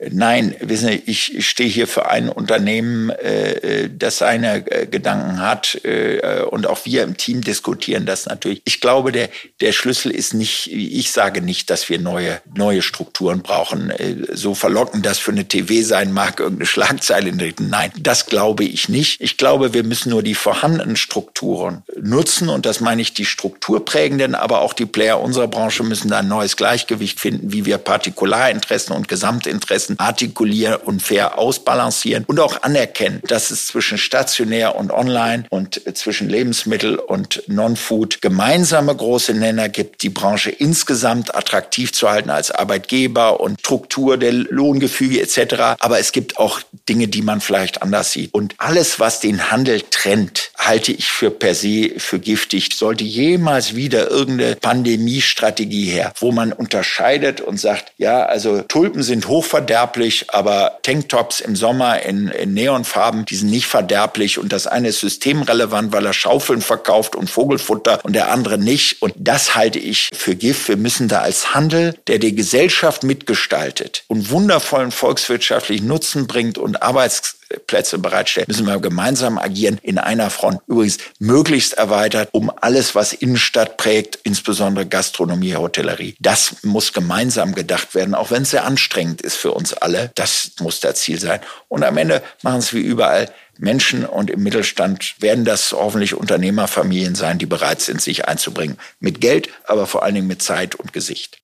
[0.09, 5.79] Nein, wissen Sie, ich stehe hier für ein Unternehmen, äh, das seine äh, Gedanken hat
[5.85, 8.63] äh, und auch wir im Team diskutieren das natürlich.
[8.65, 9.29] Ich glaube, der,
[9.61, 13.93] der Schlüssel ist nicht, ich sage nicht, dass wir neue, neue Strukturen brauchen.
[14.33, 18.65] So verlockend das für eine TV sein mag, irgendeine Schlagzeile in den Nein, das glaube
[18.65, 19.21] ich nicht.
[19.21, 24.35] Ich glaube, wir müssen nur die vorhandenen Strukturen nutzen und das meine ich die strukturprägenden,
[24.35, 28.95] aber auch die Player unserer Branche müssen da ein neues Gleichgewicht finden, wie wir Partikularinteressen
[28.95, 34.90] und Gesamtinteressen Interessen artikulieren und fair ausbalancieren und auch anerkennen, dass es zwischen stationär und
[34.90, 42.11] online und zwischen Lebensmittel und Non-Food gemeinsame große Nenner gibt, die Branche insgesamt attraktiv zu
[42.11, 45.81] halten als Arbeitgeber und Struktur der Lohngefüge etc.
[45.81, 48.35] Aber es gibt auch Dinge, die man vielleicht anders sieht.
[48.35, 52.70] Und alles, was den Handel trennt, halte ich für per se für giftig.
[52.74, 59.29] Sollte jemals wieder irgendeine Pandemiestrategie her, wo man unterscheidet und sagt, ja, also Tulpen sind
[59.29, 64.66] hochverderbt, verderblich, aber Tanktops im Sommer in, in Neonfarben, die sind nicht verderblich und das
[64.66, 69.01] eine ist systemrelevant, weil er Schaufeln verkauft und Vogelfutter und der andere nicht.
[69.01, 70.69] Und das halte ich für Gift.
[70.69, 76.83] Wir müssen da als Handel, der die Gesellschaft mitgestaltet und wundervollen volkswirtschaftlichen Nutzen bringt und
[76.83, 80.61] Arbeitsplätze bereitstellt, müssen wir gemeinsam agieren in einer Front.
[80.66, 86.16] übrigens möglichst erweitert um alles, was Innenstadt prägt, insbesondere Gastronomie, Hotellerie.
[86.21, 90.11] Das muss gemeinsam gedacht werden, auch wenn es sehr anstrengend ist für uns alle.
[90.15, 91.41] Das muss das Ziel sein.
[91.69, 97.15] Und am Ende machen es wie überall Menschen und im Mittelstand werden das hoffentlich Unternehmerfamilien
[97.15, 98.79] sein, die bereit sind, sich einzubringen.
[99.01, 101.41] Mit Geld, aber vor allen Dingen mit Zeit und Gesicht.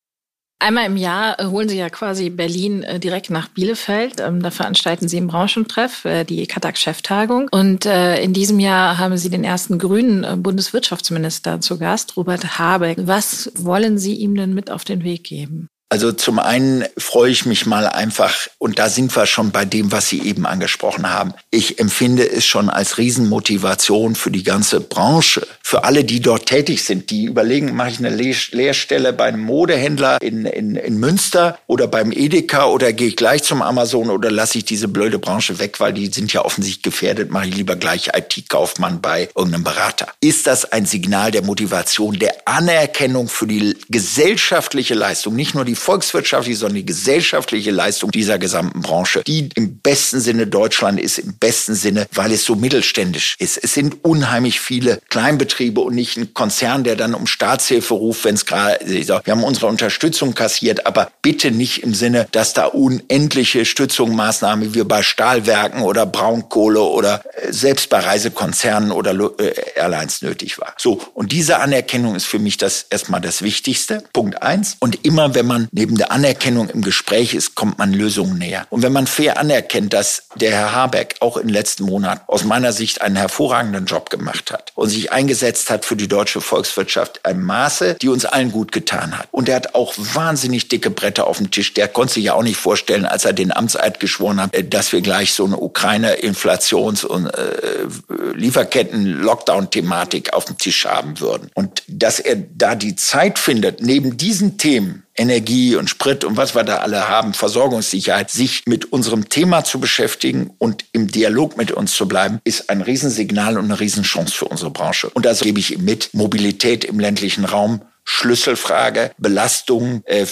[0.59, 4.21] Einmal im Jahr äh, holen Sie ja quasi Berlin äh, direkt nach Bielefeld.
[4.21, 7.49] Ähm, da veranstalten Sie einen Branchentreff, äh, die Katak-Cheftagung.
[7.51, 12.99] Und in diesem Jahr haben Sie den ersten grünen Bundeswirtschaftsminister zu Gast, Robert Habeck.
[13.03, 15.69] Was wollen Sie ihm denn mit auf den Weg geben?
[15.89, 19.93] Also zum einen freue ich mich mal einfach, und da sind wir schon bei dem,
[19.93, 21.33] was Sie eben angesprochen haben.
[21.53, 26.83] Ich empfinde es schon als Riesenmotivation für die ganze Branche, für alle, die dort tätig
[26.83, 31.87] sind, die überlegen, mache ich eine Lehrstelle bei einem Modehändler in, in, in Münster oder
[31.87, 35.79] beim Edeka oder gehe ich gleich zum Amazon oder lasse ich diese blöde Branche weg,
[35.79, 40.09] weil die sind ja offensichtlich gefährdet, mache ich lieber gleich IT-Kaufmann bei irgendeinem Berater.
[40.21, 45.76] Ist das ein Signal der Motivation, der Anerkennung für die gesellschaftliche Leistung, nicht nur die
[45.77, 51.35] volkswirtschaftliche, sondern die gesellschaftliche Leistung dieser gesamten Branche, die im besten Sinne Deutschland ist, im
[51.35, 53.59] besten Sinne, weil es so mittelständisch ist.
[53.63, 58.35] Es sind unheimlich viele Kleinbetriebe und nicht ein Konzern, der dann um Staatshilfe ruft, wenn
[58.35, 63.65] es gerade, wir haben unsere Unterstützung kassiert, aber bitte nicht im Sinne, dass da unendliche
[63.65, 70.59] Stützungsmaßnahmen wie bei Stahlwerken oder Braunkohle oder äh, selbst bei Reisekonzernen oder äh, Airlines nötig
[70.59, 70.75] war.
[70.79, 71.01] So.
[71.15, 74.03] Und diese Anerkennung ist für mich das erstmal das Wichtigste.
[74.13, 74.77] Punkt eins.
[74.81, 78.67] Und immer wenn man neben der Anerkennung im Gespräch ist, kommt man Lösungen näher.
[78.71, 82.73] Und wenn man fair anerkennt, dass der Herr Habeck auch im letzten Monat aus meiner
[82.73, 87.43] Sicht einen hervorragenden Job gemacht hat und sich eingesetzt hat für die deutsche Volkswirtschaft ein
[87.43, 89.29] Maße, die uns allen gut getan hat.
[89.31, 91.75] Und er hat auch wahnsinnig dicke Bretter auf dem Tisch.
[91.75, 95.01] Der konnte sich ja auch nicht vorstellen, als er den Amtseid geschworen hat, dass wir
[95.01, 97.87] gleich so eine Ukraine-Inflations- und äh,
[98.35, 101.51] Lieferketten-Lockdown-Thematik auf dem Tisch haben würden.
[101.55, 106.55] Und dass er da die Zeit findet, neben diesen Themen Energie und Sprit und was
[106.55, 111.73] wir da alle haben, Versorgungssicherheit, sich mit unserem Thema zu beschäftigen und im Dialog mit
[111.73, 115.11] uns zu bleiben, ist ein Riesensignal und eine Riesenchance für unsere Branche.
[115.11, 116.11] Und das gebe ich ihm mit.
[116.13, 120.27] Mobilität im ländlichen Raum Schlüsselfrage, Belastungen, äh, äh,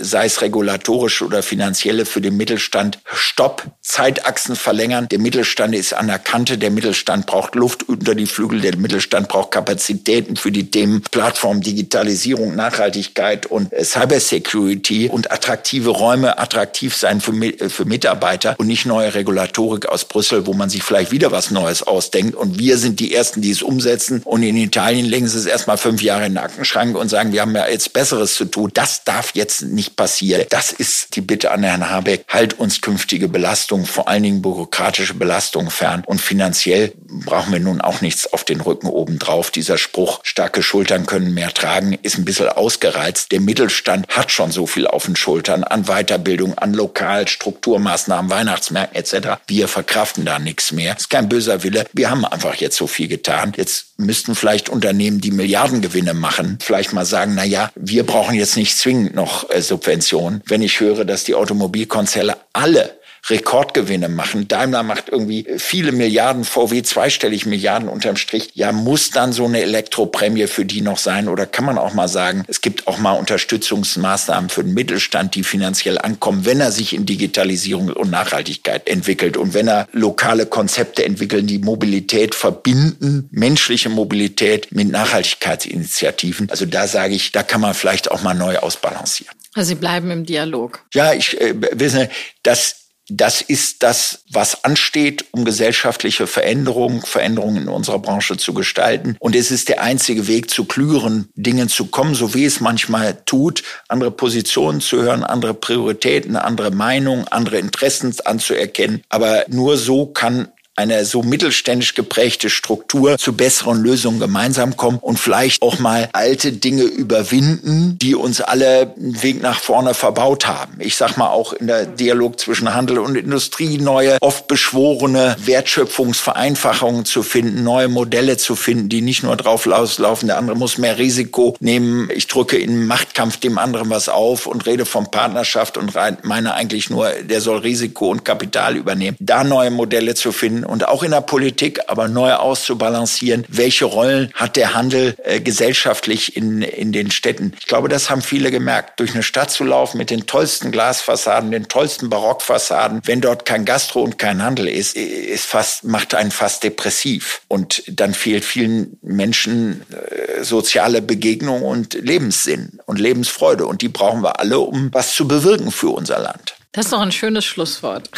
[0.00, 2.98] sei es regulatorisch oder finanzielle für den Mittelstand.
[3.12, 5.06] Stopp, Zeitachsen verlängern.
[5.10, 6.56] Der Mittelstand ist an der Kante.
[6.56, 8.62] Der Mittelstand braucht Luft unter die Flügel.
[8.62, 15.90] Der Mittelstand braucht Kapazitäten für die Themen Plattform, Digitalisierung, Nachhaltigkeit und äh, Cybersecurity und attraktive
[15.90, 20.70] Räume, attraktiv sein für, äh, für Mitarbeiter und nicht neue Regulatorik aus Brüssel, wo man
[20.70, 22.34] sich vielleicht wieder was Neues ausdenkt.
[22.34, 24.22] Und wir sind die Ersten, die es umsetzen.
[24.24, 27.42] Und in Italien legen sie es erstmal fünf Jahre in den Nackenschrank und sagen, wir
[27.42, 28.70] haben ja jetzt Besseres zu tun.
[28.72, 30.46] Das darf jetzt nicht passieren.
[30.48, 32.24] Das ist die Bitte an Herrn Habeck.
[32.28, 36.02] Halt uns künftige Belastungen, vor allen Dingen bürokratische Belastungen fern.
[36.06, 39.50] Und finanziell brauchen wir nun auch nichts auf den Rücken obendrauf.
[39.50, 43.32] Dieser Spruch, starke Schultern können mehr tragen, ist ein bisschen ausgereizt.
[43.32, 49.40] Der Mittelstand hat schon so viel auf den Schultern an Weiterbildung, an Lokalstrukturmaßnahmen, Weihnachtsmärkten etc.
[49.46, 50.96] Wir verkraften da nichts mehr.
[50.96, 51.86] Ist kein böser Wille.
[51.92, 53.52] Wir haben einfach jetzt so viel getan.
[53.56, 58.34] Jetzt müssten vielleicht Unternehmen, die Milliardengewinne machen, vielleicht mal mal sagen, na ja, wir brauchen
[58.34, 60.42] jetzt nicht zwingend noch äh, Subventionen.
[60.46, 64.48] Wenn ich höre, dass die Automobilkonzerne alle Rekordgewinne machen.
[64.48, 68.50] Daimler macht irgendwie viele Milliarden, VW zweistellig Milliarden unterm Strich.
[68.54, 71.28] Ja, muss dann so eine Elektroprämie für die noch sein?
[71.28, 75.44] Oder kann man auch mal sagen, es gibt auch mal Unterstützungsmaßnahmen für den Mittelstand, die
[75.44, 81.04] finanziell ankommen, wenn er sich in Digitalisierung und Nachhaltigkeit entwickelt und wenn er lokale Konzepte
[81.04, 86.50] entwickeln, die Mobilität verbinden, menschliche Mobilität mit Nachhaltigkeitsinitiativen.
[86.50, 89.34] Also da sage ich, da kann man vielleicht auch mal neu ausbalancieren.
[89.54, 90.80] Also Sie bleiben im Dialog.
[90.94, 92.08] Ja, ich äh, wissen,
[92.42, 92.79] dass
[93.10, 99.16] das ist das, was ansteht, um gesellschaftliche Veränderungen, Veränderungen in unserer Branche zu gestalten.
[99.18, 103.18] Und es ist der einzige Weg, zu klügeren Dingen zu kommen, so wie es manchmal
[103.26, 109.02] tut, andere Positionen zu hören, andere Prioritäten, andere Meinungen, andere Interessen anzuerkennen.
[109.08, 110.48] Aber nur so kann
[110.80, 116.52] eine so mittelständisch geprägte Struktur zu besseren Lösungen gemeinsam kommen und vielleicht auch mal alte
[116.52, 120.78] Dinge überwinden, die uns alle einen Weg nach vorne verbaut haben.
[120.78, 127.04] Ich sag mal auch in der Dialog zwischen Handel und Industrie neue, oft beschworene Wertschöpfungsvereinfachungen
[127.04, 130.96] zu finden, neue Modelle zu finden, die nicht nur drauf laufen, der andere muss mehr
[130.96, 132.08] Risiko nehmen.
[132.14, 136.88] Ich drücke in Machtkampf dem anderen was auf und rede von Partnerschaft und meine eigentlich
[136.88, 139.16] nur, der soll Risiko und Kapital übernehmen.
[139.20, 144.30] Da neue Modelle zu finden und auch in der Politik, aber neu auszubalancieren, welche Rollen
[144.34, 147.54] hat der Handel äh, gesellschaftlich in, in den Städten.
[147.58, 149.00] Ich glaube, das haben viele gemerkt.
[149.00, 153.64] Durch eine Stadt zu laufen mit den tollsten Glasfassaden, den tollsten Barockfassaden, wenn dort kein
[153.64, 157.42] Gastro und kein Handel ist, ist fast, macht einen fast depressiv.
[157.48, 163.66] Und dann fehlt vielen Menschen äh, soziale Begegnung und Lebenssinn und Lebensfreude.
[163.66, 166.59] Und die brauchen wir alle, um was zu bewirken für unser Land.
[166.72, 168.10] Das ist doch ein schönes Schlusswort.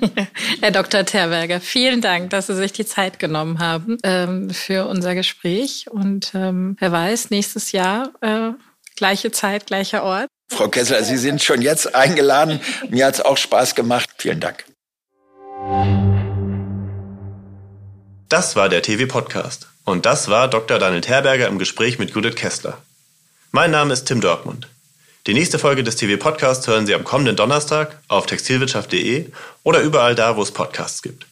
[0.60, 1.04] Herr Dr.
[1.04, 5.86] Terberger, vielen Dank, dass Sie sich die Zeit genommen haben ähm, für unser Gespräch.
[5.88, 8.50] Und ähm, wer weiß, nächstes Jahr äh,
[8.96, 10.26] gleiche Zeit, gleicher Ort.
[10.52, 12.60] Frau Kessler, Sie sind schon jetzt eingeladen.
[12.88, 14.10] Mir hat es auch Spaß gemacht.
[14.18, 14.64] Vielen Dank.
[18.28, 19.68] Das war der TV-Podcast.
[19.84, 20.80] Und das war Dr.
[20.80, 22.78] Daniel Terberger im Gespräch mit Judith Kessler.
[23.52, 24.68] Mein Name ist Tim Dortmund.
[25.26, 29.26] Die nächste Folge des TV Podcasts hören Sie am kommenden Donnerstag auf textilwirtschaft.de
[29.62, 31.29] oder überall da, wo es Podcasts gibt.